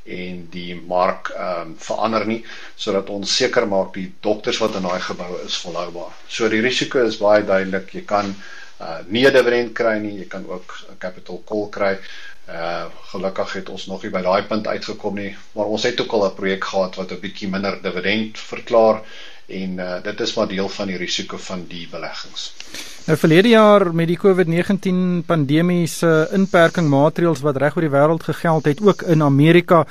en 0.05 0.41
die 0.51 0.75
mark 0.75 1.31
ehm 1.37 1.61
um, 1.69 1.77
verander 1.79 2.27
nie 2.27 2.41
sodat 2.85 3.11
ons 3.17 3.37
seker 3.39 3.69
maak 3.71 3.93
die 3.95 4.09
dokters 4.27 4.59
wat 4.65 4.75
in 4.81 4.89
daai 4.89 5.01
gebou 5.05 5.31
is 5.45 5.61
volhoubaar. 5.63 6.11
So 6.29 6.49
die 6.51 6.63
risiko 6.65 7.05
is 7.07 7.21
baie 7.23 7.47
duidelik. 7.47 7.95
Jy 7.95 8.05
kan 8.15 8.35
uh 8.83 8.99
nie 9.07 9.27
'n 9.27 9.33
dividend 9.33 9.75
kry 9.79 9.99
nie, 10.03 10.17
jy 10.19 10.29
kan 10.29 10.47
ook 10.49 10.75
'n 10.91 10.99
capital 10.99 11.43
call 11.47 11.69
kry. 11.71 11.95
Uh 12.49 12.87
gelukkig 13.13 13.53
het 13.53 13.69
ons 13.69 13.87
nog 13.87 14.03
nie 14.03 14.11
by 14.11 14.23
daai 14.23 14.43
punt 14.43 14.67
uitgekom 14.67 15.15
nie, 15.15 15.37
maar 15.55 15.67
ons 15.67 15.83
het 15.83 16.01
ook 16.01 16.13
al 16.13 16.27
'n 16.27 16.35
projek 16.35 16.65
gehad 16.65 16.97
wat 16.97 17.13
'n 17.13 17.21
bietjie 17.21 17.49
minder 17.49 17.79
dividend 17.83 18.39
verklaar 18.39 19.03
en 19.47 19.79
uh, 19.79 19.99
dit 20.03 20.21
is 20.21 20.35
maar 20.35 20.49
deel 20.49 20.69
van 20.69 20.87
die 20.93 20.97
risiko 20.97 21.37
van 21.37 21.67
die 21.69 21.87
beleggings. 21.91 22.53
Nou 23.07 23.17
verlede 23.19 23.51
jaar 23.51 23.89
met 23.95 24.07
die 24.07 24.19
COVID-19 24.21 25.25
pandemie 25.27 25.87
se 25.91 26.11
inperking 26.37 26.87
maatreëls 26.89 27.43
wat 27.43 27.59
reg 27.59 27.77
oor 27.77 27.87
die 27.87 27.93
wêreld 27.93 28.23
gegeld 28.23 28.69
het, 28.71 28.83
ook 28.83 29.03
in 29.11 29.25
Amerika, 29.27 29.83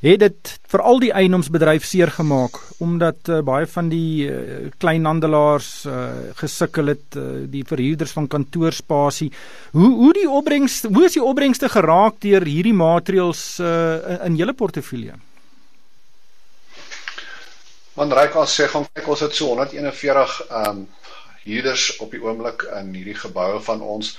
het 0.00 0.20
dit 0.22 0.52
veral 0.70 1.00
die 1.02 1.10
eiendomsbedryf 1.12 1.84
seer 1.84 2.12
gemaak 2.14 2.60
omdat 2.80 3.28
uh, 3.28 3.40
baie 3.44 3.66
van 3.68 3.90
die 3.92 4.28
uh, 4.30 4.68
kleinhandelaars 4.80 5.70
uh, 5.90 6.04
gesukkel 6.38 6.94
het, 6.94 7.18
uh, 7.18 7.42
die 7.50 7.64
verhuurders 7.66 8.14
van 8.16 8.28
kantoorspasie. 8.30 9.32
Hoe 9.74 9.90
hoe 9.98 10.12
die 10.16 10.28
opbrengs, 10.30 10.82
hoe 10.86 11.04
is 11.04 11.18
die 11.18 11.24
opbrengste 11.24 11.68
geraak 11.68 12.22
deur 12.22 12.46
hierdie 12.46 12.76
maatreëls 12.76 13.42
uh, 13.60 13.98
in, 14.14 14.22
in 14.30 14.38
julle 14.40 14.56
portefeulje? 14.56 15.18
Want 17.94 18.12
Rykas 18.12 18.54
sê 18.54 18.68
gaan 18.70 18.86
kyk 18.94 19.08
ons 19.12 19.22
het 19.26 19.34
so 19.34 19.46
141 19.52 20.34
ehm 20.48 20.68
um, 20.70 20.88
huurders 21.44 21.84
op 22.04 22.10
die 22.14 22.20
oomblik 22.22 22.62
in 22.78 22.92
hierdie 22.94 23.16
geboue 23.18 23.60
van 23.66 23.80
ons. 23.94 24.12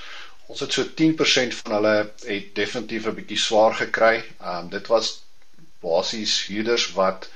Ons 0.52 0.64
het 0.66 0.74
so 0.74 0.84
10% 1.02 1.54
van 1.60 1.76
hulle 1.78 1.94
het 2.26 2.48
definitief 2.58 3.06
'n 3.08 3.16
bietjie 3.20 3.38
swaar 3.48 3.78
gekry. 3.84 4.16
Ehm 4.40 4.58
um, 4.58 4.70
dit 4.76 4.88
was 4.94 5.12
basies 5.86 6.34
huurders 6.50 6.92
wat 6.98 7.30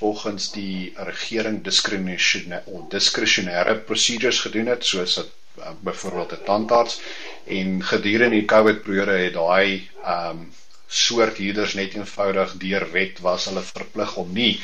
volgens 0.00 0.50
die 0.52 0.92
regering 0.96 1.62
diskriminasie 1.64 2.60
diskresionêre 2.96 3.74
procedures 3.88 4.40
gedoen 4.46 4.70
het 4.72 4.84
soos 4.84 5.14
dat 5.20 5.28
uh, 5.58 5.72
byvoorbeeld 5.88 6.32
'n 6.32 6.44
tandarts 6.44 7.00
en 7.44 7.82
gedurende 7.92 8.36
die 8.36 8.50
COVID 8.54 8.82
periode 8.82 9.18
het 9.24 9.34
daai 9.38 9.88
ehm 10.04 10.30
um, 10.30 10.52
soort 10.86 11.36
huurders 11.36 11.74
net 11.74 11.94
eenvoudig 11.94 12.54
deur 12.62 12.86
wet 12.92 13.20
was 13.26 13.44
hulle 13.48 13.62
verplig 13.62 14.16
om 14.16 14.32
nie 14.32 14.54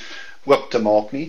oop 0.47 0.71
te 0.71 0.79
maak 0.83 1.13
nie. 1.17 1.29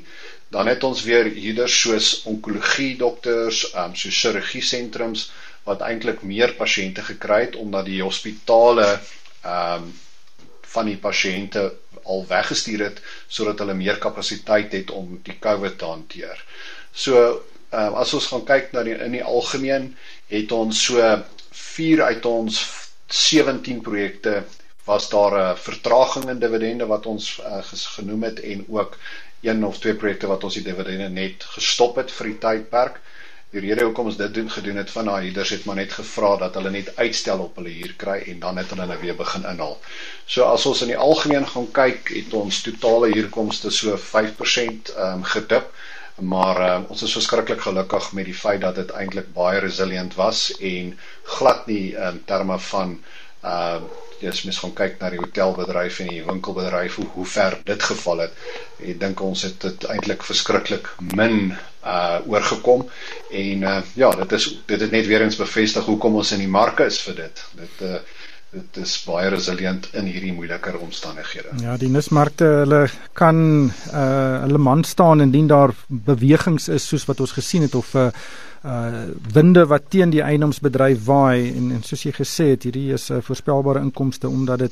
Dan 0.49 0.67
het 0.71 0.83
ons 0.87 1.03
weer 1.03 1.27
huurders 1.27 1.75
soos 1.81 2.09
onkologie 2.31 2.95
dokters, 3.01 3.65
ehm 3.73 3.91
um, 3.91 3.95
so 3.95 4.09
chirurgie 4.21 4.63
sentrums 4.63 5.27
wat 5.67 5.81
eintlik 5.83 6.21
meer 6.23 6.53
pasiënte 6.55 7.03
gekry 7.03 7.41
het 7.47 7.55
omdat 7.59 7.85
die 7.91 8.01
hospitale 8.03 8.87
ehm 8.93 9.83
um, 9.83 9.93
van 10.67 10.85
die 10.89 10.97
pasiënte 10.99 11.61
al 12.03 12.25
weggestuur 12.27 12.81
het 12.83 12.97
sodat 13.31 13.59
hulle 13.63 13.73
meer 13.77 13.97
kapasiteit 14.03 14.73
het 14.75 14.91
om 14.91 15.13
die 15.23 15.37
COVID 15.43 15.77
te 15.79 15.85
hanteer. 15.87 16.41
So 16.91 17.21
uh, 17.73 17.91
as 18.01 18.13
ons 18.17 18.27
gaan 18.31 18.45
kyk 18.47 18.71
na 18.75 18.83
die 18.87 18.95
in 19.07 19.15
die 19.17 19.23
algemeen 19.23 19.89
het 20.31 20.51
ons 20.55 20.83
so 20.89 21.01
4 21.61 22.03
uit 22.11 22.25
ons 22.29 22.59
17 23.07 23.81
projekte 23.85 24.41
was 24.87 25.09
daar 25.11 25.33
'n 25.39 25.57
vertraging 25.67 26.29
in 26.33 26.39
dividende 26.39 26.85
wat 26.85 27.05
ons 27.05 27.39
uh, 27.43 27.59
genoem 27.97 28.23
het 28.23 28.39
en 28.39 28.65
ook 28.67 28.97
een 29.41 29.65
of 29.65 29.77
twee 29.79 29.93
projekte 29.93 30.27
wat 30.27 30.43
ons 30.43 30.53
die 30.53 30.63
dividende 30.63 31.09
net 31.09 31.43
gestop 31.57 31.95
het 32.01 32.11
vir 32.11 32.25
die 32.31 32.37
tydperk. 32.45 32.99
Die 33.51 33.61
rede 33.63 33.83
hoekom 33.87 34.05
ons 34.11 34.17
dit 34.19 34.33
doen 34.33 34.49
gedoen 34.51 34.75
het 34.81 34.89
van 34.91 35.05
daai 35.05 35.21
huurders 35.25 35.49
het 35.55 35.65
maar 35.65 35.75
net 35.79 35.93
gevra 35.95 36.31
dat 36.37 36.55
hulle 36.59 36.69
net 36.73 36.89
uitstel 36.97 37.39
op 37.39 37.55
hulle 37.55 37.69
huur 37.75 37.93
kry 37.97 38.17
en 38.33 38.39
dan 38.39 38.57
het 38.57 38.69
hulle 38.73 38.87
nou 38.89 38.97
weer 39.01 39.15
begin 39.15 39.45
inhaal. 39.51 39.77
So 40.25 40.43
as 40.43 40.65
ons 40.65 40.81
in 40.81 40.91
die 40.91 40.97
algemeen 41.09 41.47
gaan 41.47 41.69
kyk, 41.71 42.09
het 42.15 42.33
ons 42.33 42.61
totale 42.61 43.11
huurkomste 43.13 43.71
so 43.71 43.95
5% 44.09 44.91
ehm 44.95 45.13
um, 45.13 45.23
gedip 45.35 45.71
maar 46.19 46.59
uh, 46.61 46.77
ons 46.89 47.01
is 47.05 47.11
verskriklik 47.13 47.61
gelukkig 47.61 48.11
met 48.17 48.25
die 48.25 48.33
feit 48.33 48.61
dat 48.61 48.75
dit 48.75 48.91
eintlik 48.97 49.27
baie 49.33 49.59
resilient 49.61 50.15
was 50.17 50.47
en 50.59 50.95
glad 51.37 51.67
nie 51.69 51.91
in 51.93 52.07
um, 52.07 52.21
terme 52.25 52.57
van 52.71 52.95
uh 53.43 53.79
as 54.25 54.43
mens 54.43 54.57
gaan 54.57 54.73
kyk 54.73 54.95
na 54.97 55.11
die 55.13 55.19
hotelbedryf 55.21 55.99
en 56.01 56.07
die 56.09 56.23
winkelbedryf 56.25 56.95
hoe 56.97 57.05
hoe 57.13 57.25
ver 57.25 57.59
dit 57.65 57.83
geval 57.83 58.23
het. 58.25 58.37
Ek 58.81 58.99
dink 58.99 59.21
ons 59.21 59.43
het 59.45 59.59
dit 59.61 59.83
eintlik 59.93 60.23
verskriklik 60.25 60.89
min 61.15 61.53
uh 61.85 62.17
oorgekom 62.25 62.87
en 63.29 63.63
uh 63.63 63.81
ja, 63.93 64.09
dit 64.23 64.31
is 64.39 64.47
dit 64.65 64.81
het 64.81 64.91
net 64.91 65.05
weer 65.05 65.21
eens 65.21 65.37
bevestig 65.37 65.85
hoekom 65.85 66.17
ons 66.17 66.31
in 66.33 66.41
die 66.41 66.49
marke 66.49 66.89
is 66.89 66.97
vir 67.05 67.21
dit. 67.27 67.43
Dit 67.61 67.85
uh 67.91 67.99
dit 68.57 68.77
is 68.79 68.93
baie 69.03 69.27
resilient 69.29 69.89
in 69.99 70.05
hierdie 70.07 70.31
moeiliker 70.33 70.77
omstandighede. 70.79 71.51
Ja, 71.61 71.75
die 71.77 71.89
nismarkte, 71.91 72.47
hulle 72.63 72.85
kan 73.13 73.39
uh 73.91 74.41
hulle 74.47 74.61
man 74.69 74.83
staan 74.87 75.21
indien 75.21 75.51
daar 75.51 75.75
bewegings 75.87 76.69
is 76.73 76.87
soos 76.87 77.05
wat 77.05 77.19
ons 77.19 77.35
gesien 77.37 77.67
het 77.67 77.75
of 77.75 77.93
'n 77.93 78.07
uh, 78.07 78.11
uh 78.65 79.05
winde 79.33 79.65
wat 79.65 79.89
teen 79.89 80.09
die 80.09 80.21
eiendomsbedryf 80.21 81.05
waai 81.05 81.53
en 81.55 81.71
en 81.71 81.83
soos 81.83 82.03
jy 82.03 82.11
gesê 82.11 82.49
het, 82.55 82.63
hierdie 82.63 82.93
is 82.93 83.09
'n 83.09 83.17
uh, 83.17 83.21
voorspelbare 83.21 83.79
inkomste 83.79 84.27
omdat 84.27 84.59
dit 84.59 84.71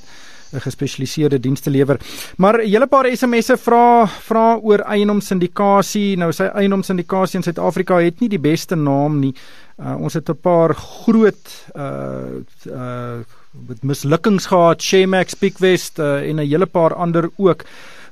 'n 0.54 0.62
gespesialiseerde 0.62 1.40
dienste 1.40 1.70
lewer. 1.70 2.00
Maar 2.38 2.58
'n 2.58 2.70
hele 2.70 2.88
paar 2.88 3.06
SMS'e 3.18 3.58
vra 3.58 4.08
vra 4.08 4.58
oor 4.62 4.80
eiendomsindikasie. 4.80 6.18
Nou 6.18 6.32
sy 6.32 6.44
eiendomsindikasie 6.44 7.36
in 7.36 7.44
Suid-Afrika 7.44 7.98
het 7.98 8.20
nie 8.20 8.30
die 8.30 8.40
beste 8.40 8.76
naam 8.76 9.20
nie. 9.20 9.34
Uh 9.80 9.96
ons 10.00 10.14
het 10.14 10.30
'n 10.30 10.40
paar 10.42 10.76
groot 10.76 11.66
uh 11.76 12.42
uh 12.68 13.20
met 13.68 13.84
mislukkings 13.84 14.46
gehad, 14.46 14.82
Shemax, 14.82 15.34
Pickwest 15.34 16.00
uh, 16.00 16.30
en 16.30 16.36
'n 16.36 16.48
hele 16.48 16.66
paar 16.66 16.94
ander 16.94 17.30
ook. 17.36 17.64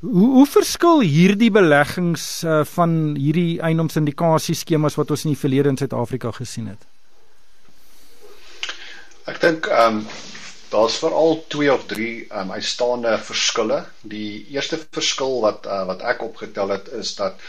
Hoe 0.03 0.29
hoe 0.35 0.47
verskil 0.51 0.99
hierdie 1.07 1.51
beleggings 1.55 2.23
uh, 2.43 2.61
van 2.75 2.95
hierdie 3.15 3.61
eiendomsindikasie 3.63 4.55
skemas 4.59 4.97
wat 4.99 5.13
ons 5.15 5.23
in 5.23 5.31
die 5.31 5.39
verlede 5.39 5.71
in 5.71 5.79
Suid-Afrika 5.79 6.33
gesien 6.35 6.67
het? 6.73 6.81
Ek 9.31 9.39
dink 9.39 9.69
ehm 9.71 10.01
um, 10.01 10.05
daar's 10.73 10.97
veral 10.99 11.37
twee 11.53 11.71
of 11.71 11.85
drie 11.87 12.25
ehm 12.25 12.49
um, 12.49 12.57
uitstaande 12.57 13.15
verskille. 13.29 13.79
Die 14.15 14.43
eerste 14.51 14.81
verskil 14.83 15.39
wat 15.45 15.71
uh, 15.71 15.85
wat 15.87 16.03
ek 16.11 16.27
opgetel 16.27 16.75
het 16.75 16.91
is 16.99 17.15
dat 17.21 17.39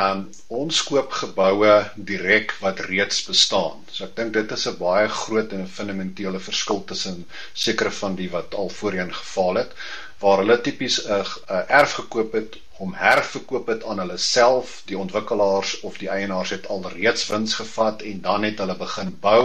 Um 0.00 0.20
ons 0.56 0.78
koop 0.88 1.10
geboue 1.12 1.72
direk 2.10 2.54
wat 2.64 2.78
reeds 2.86 3.18
bestaan. 3.28 3.82
So 3.92 4.06
ek 4.06 4.14
dink 4.16 4.32
dit 4.32 4.54
is 4.56 4.64
'n 4.70 4.78
baie 4.78 5.08
groot 5.08 5.52
en 5.52 5.68
fundamentele 5.68 6.40
verskil 6.40 6.80
tussen 6.92 7.26
sekere 7.64 7.92
van 7.98 8.16
die 8.16 8.30
wat 8.32 8.54
al 8.54 8.72
voorheen 8.78 9.12
gefaal 9.12 9.60
het 9.60 9.76
waar 10.22 10.42
hulle 10.44 10.60
tipies 10.60 11.00
'n 11.06 11.64
erf 11.80 11.92
gekoop 12.00 12.32
het 12.38 12.58
om 12.82 12.94
herverkoop 12.98 13.66
het 13.70 13.84
aan 13.84 14.00
hulle 14.02 14.16
self, 14.18 14.70
die 14.90 14.98
ontwikkelaars 14.98 15.72
of 15.86 15.98
die 16.00 16.08
eienaars 16.10 16.50
het 16.50 16.64
al 16.66 16.88
reeds 16.94 17.28
wins 17.30 17.54
gevat 17.54 18.02
en 18.02 18.20
dan 18.24 18.46
het 18.46 18.58
hulle 18.58 18.74
begin 18.80 19.12
bou 19.26 19.42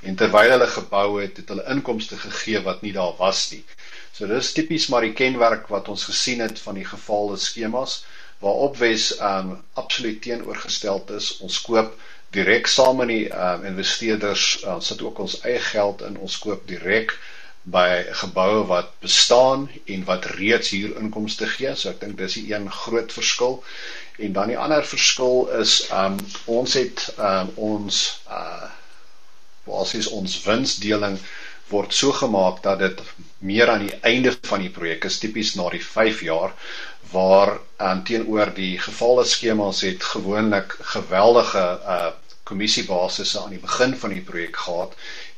en 0.00 0.16
terwyl 0.22 0.54
hulle 0.54 0.68
gebou 0.76 1.08
het, 1.20 1.36
het 1.36 1.52
hulle 1.52 1.66
inkomste 1.74 2.16
gegee 2.22 2.62
wat 2.68 2.80
nie 2.86 2.92
daar 2.96 3.12
was 3.18 3.42
nie. 3.52 3.60
So 4.16 4.28
dis 4.30 4.52
tipies 4.56 4.88
maar 4.88 5.04
die 5.04 5.12
kenmerk 5.18 5.68
wat 5.74 5.90
ons 5.92 6.06
gesien 6.08 6.40
het 6.40 6.62
van 6.64 6.80
die 6.80 6.86
gefaalde 6.88 7.36
skemas 7.36 7.98
waarop 8.40 8.80
Wes 8.80 9.10
um 9.32 9.52
absoluut 9.82 10.22
teenoorgestel 10.24 11.04
is. 11.16 11.34
Ons 11.44 11.60
koop 11.66 11.92
direk 12.32 12.70
saam 12.70 13.02
met 13.02 13.12
die 13.12 13.26
um 13.28 13.68
investeerders, 13.74 14.46
uh, 14.64 14.78
sit 14.80 15.02
ook 15.04 15.20
ons 15.26 15.36
eie 15.44 15.60
geld 15.68 16.00
in. 16.08 16.16
Ons 16.16 16.38
koop 16.40 16.64
direk 16.68 17.12
by 17.62 18.04
geboue 18.22 18.64
wat 18.66 18.92
bestaan 19.00 19.68
en 19.84 20.04
wat 20.04 20.24
reeds 20.24 20.70
hier 20.72 20.96
inkomste 20.96 21.46
gee. 21.46 21.74
So 21.76 21.90
ek 21.92 22.00
dink 22.00 22.16
dis 22.18 22.38
die 22.40 22.54
een 22.54 22.70
groot 22.72 23.12
verskil. 23.12 23.62
En 24.18 24.32
dan 24.32 24.48
die 24.52 24.58
ander 24.58 24.84
verskil 24.86 25.48
is 25.60 25.74
um 25.92 26.16
ons 26.46 26.74
het 26.80 27.08
um 27.18 27.52
ons 27.56 28.02
uh 28.28 28.68
basies 29.68 30.08
ons 30.08 30.38
winsdeling 30.46 31.18
word 31.70 31.92
so 31.94 32.12
gemaak 32.16 32.62
dat 32.64 32.80
dit 32.82 33.02
meer 33.38 33.70
aan 33.70 33.84
die 33.86 33.98
einde 34.08 34.32
van 34.48 34.64
die 34.64 34.72
projek 34.74 35.04
is 35.06 35.18
tipies 35.22 35.52
na 35.54 35.68
die 35.70 35.82
5 35.84 36.22
jaar 36.26 36.54
waar 37.12 37.52
um, 37.78 38.00
teenoor 38.08 38.50
die 38.56 38.78
gevalle 38.78 39.24
skemas 39.26 39.84
het 39.86 40.02
gewoonlik 40.14 40.74
geweldige 40.96 41.64
uh 41.96 42.10
kommissiebasisse 42.50 43.38
aan 43.40 43.52
die 43.54 43.62
begin 43.62 43.92
van 43.96 44.10
die 44.10 44.24
projek 44.26 44.56
gehad 44.58 44.94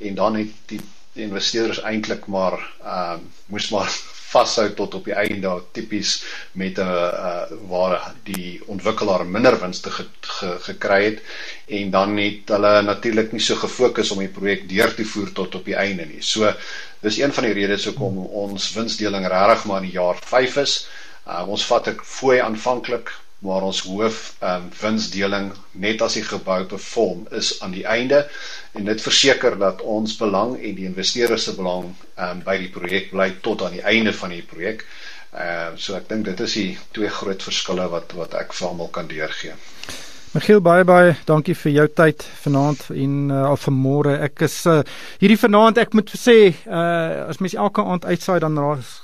en 0.09 0.15
dan 0.17 0.37
het 0.39 0.53
die, 0.71 0.79
die 1.17 1.25
investeerders 1.29 1.83
eintlik 1.89 2.27
maar 2.33 2.59
um 2.97 3.29
moes 3.53 3.69
maar 3.75 3.91
vashou 4.33 4.71
tot 4.77 4.95
op 4.97 5.05
die 5.09 5.17
einde 5.21 5.51
tipies 5.77 6.13
met 6.61 6.79
'n 6.81 6.89
uh, 6.89 7.43
waar 7.69 8.15
die 8.25 8.61
ontwikkelaar 8.75 9.27
minder 9.27 9.59
winste 9.61 9.91
ge, 9.91 10.07
ge, 10.21 10.51
gekry 10.69 11.01
het 11.05 11.19
en 11.79 11.91
dan 11.91 12.17
het 12.17 12.49
hulle 12.55 12.73
natuurlik 12.83 13.33
nie 13.33 13.41
so 13.45 13.55
gefokus 13.61 14.11
om 14.11 14.19
die 14.25 14.33
projek 14.39 14.65
deur 14.69 14.95
te 14.95 15.05
voer 15.05 15.33
tot 15.33 15.55
op 15.55 15.65
die 15.65 15.77
einde 15.77 16.07
nie. 16.07 16.23
So 16.23 16.53
dis 17.01 17.19
een 17.21 17.33
van 17.33 17.45
die 17.45 17.53
redes 17.53 17.85
hoekom 17.85 18.19
ons 18.25 18.73
winsdeling 18.73 19.27
regtig 19.29 19.65
maar 19.69 19.83
in 19.85 19.91
jaar 19.91 20.19
5 20.25 20.57
is. 20.57 20.87
Uh, 21.29 21.45
ons 21.49 21.67
vat 21.69 21.93
ek 21.93 22.01
fooi 22.05 22.41
aanvanklik 22.41 23.13
waar 23.43 23.65
ons 23.67 23.81
hoof 23.89 24.19
um, 24.47 24.69
winsdeling 24.81 25.49
net 25.85 26.03
as 26.07 26.15
die 26.19 26.23
gebou 26.27 26.61
perform 26.71 27.25
is 27.41 27.49
aan 27.63 27.75
die 27.75 27.85
einde 27.91 28.21
en 28.79 28.87
dit 28.87 29.03
verseker 29.03 29.57
dat 29.59 29.83
ons 29.97 30.15
belang 30.21 30.55
en 30.61 30.77
die 30.79 30.87
investeerders 30.87 31.49
se 31.49 31.57
belang 31.59 31.89
um, 32.17 32.45
by 32.47 32.55
die 32.63 32.71
projek 32.77 33.11
bly 33.11 33.29
tot 33.49 33.67
aan 33.67 33.75
die 33.79 33.83
einde 33.95 34.15
van 34.23 34.35
die 34.37 34.45
projek. 34.55 34.87
Ehm 35.33 35.75
uh, 35.75 35.81
so 35.81 35.97
ek 35.99 36.09
dink 36.13 36.27
dit 36.29 36.41
is 36.47 36.55
die 36.61 36.71
twee 36.97 37.09
groot 37.19 37.43
verskille 37.51 37.87
wat 37.97 38.13
wat 38.19 38.35
ek 38.45 38.53
vir 38.59 38.69
almal 38.69 38.91
kan 38.99 39.09
deurgee. 39.11 39.55
Michiel 40.33 40.63
baie 40.65 40.81
baie 40.89 41.11
dankie 41.29 41.53
vir 41.61 41.73
jou 41.75 41.85
tyd 41.93 42.23
vanaand 42.41 42.87
en 42.95 43.17
uh, 43.29 43.41
al 43.51 43.59
vanmôre. 43.61 44.15
Ek 44.25 44.47
is 44.47 44.55
uh, 44.65 44.79
hierdie 45.21 45.37
vanaand 45.37 45.77
ek 45.83 45.93
moet 45.93 46.09
sê 46.17 46.37
uh, 46.49 47.27
as 47.29 47.43
mens 47.45 47.53
elke 47.53 47.85
aand 47.85 48.07
uitsaai 48.09 48.39
dan 48.41 48.57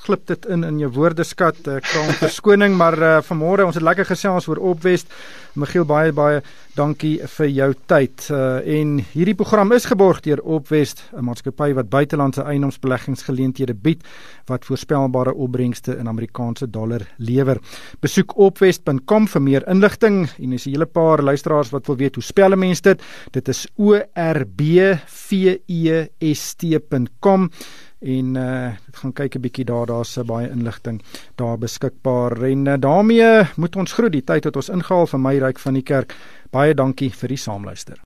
glip 0.07 0.25
dit 0.33 0.49
in 0.49 0.65
in 0.65 0.79
jou 0.81 0.89
woordeskat. 0.97 1.61
Ek 1.75 1.91
vra 1.91 2.07
om 2.07 2.17
verskoning 2.23 2.73
maar 2.81 2.97
uh, 2.97 3.13
vanmôre 3.29 3.69
ons 3.69 3.77
het 3.77 3.85
lekker 3.85 4.09
gesels 4.09 4.49
oor 4.49 4.63
Opwest. 4.73 5.13
Michiel 5.59 5.85
baie 5.89 6.13
baie 6.15 6.43
dankie 6.77 7.17
vir 7.37 7.49
jou 7.51 7.69
tyd. 7.91 8.29
Uh, 8.31 8.61
en 8.63 8.99
hierdie 9.13 9.35
program 9.35 9.73
is 9.75 9.89
geborg 9.91 10.21
deur 10.23 10.41
Opwest, 10.45 11.03
'n 11.13 11.25
maatskappy 11.27 11.75
wat 11.75 11.91
buitelandse 11.91 12.43
eiendomsbeleggingsgeleenthede 12.43 13.75
bied 13.75 14.05
wat 14.47 14.65
voorspelbare 14.65 15.35
opbrengste 15.35 15.99
in 15.99 16.09
Amerikaanse 16.09 16.71
dollar 16.71 17.03
lewer. 17.19 17.59
Besoek 18.01 18.37
opwest.com 18.37 19.27
vir 19.27 19.43
meer 19.43 19.67
inligting 19.69 20.29
en 20.39 20.53
as 20.53 20.65
jy 20.65 20.71
'n 20.71 20.75
hele 20.75 20.87
paar 20.87 21.23
luisteraars 21.23 21.71
wat 21.71 21.87
wil 21.87 21.97
weet 21.97 22.15
hoe 22.15 22.25
spel 22.25 22.53
'n 22.53 22.59
mens 22.59 22.81
dit, 22.81 23.03
dit 23.33 23.49
is 23.49 23.67
o 23.77 23.95
r 24.15 24.47
b 24.47 24.63
v 25.07 25.59
e 25.67 26.09
s 26.21 26.55
t.com 26.55 27.51
en 28.01 28.35
uh 28.37 28.73
gaan 28.99 29.13
kyk 29.13 29.37
'n 29.37 29.41
bietjie 29.41 29.65
daar 29.65 29.87
daar's 29.87 30.19
baie 30.27 30.51
inligting 30.51 31.03
daar 31.35 31.59
beskikbaar. 31.59 32.43
En 32.43 32.67
uh, 32.67 32.75
daarmee 32.79 33.47
moet 33.57 33.77
ons 33.77 33.93
groet 33.93 34.13
die 34.13 34.25
tyd 34.25 34.45
wat 34.45 34.57
ons 34.57 34.69
ingehaal 34.69 35.07
vir 35.07 35.21
my 35.21 35.39
ryk 35.39 35.59
van 35.59 35.75
die 35.75 35.83
kerk. 35.83 36.15
Baie 36.51 36.75
dankie 36.75 37.11
vir 37.11 37.29
die 37.29 37.37
saamluister 37.37 37.99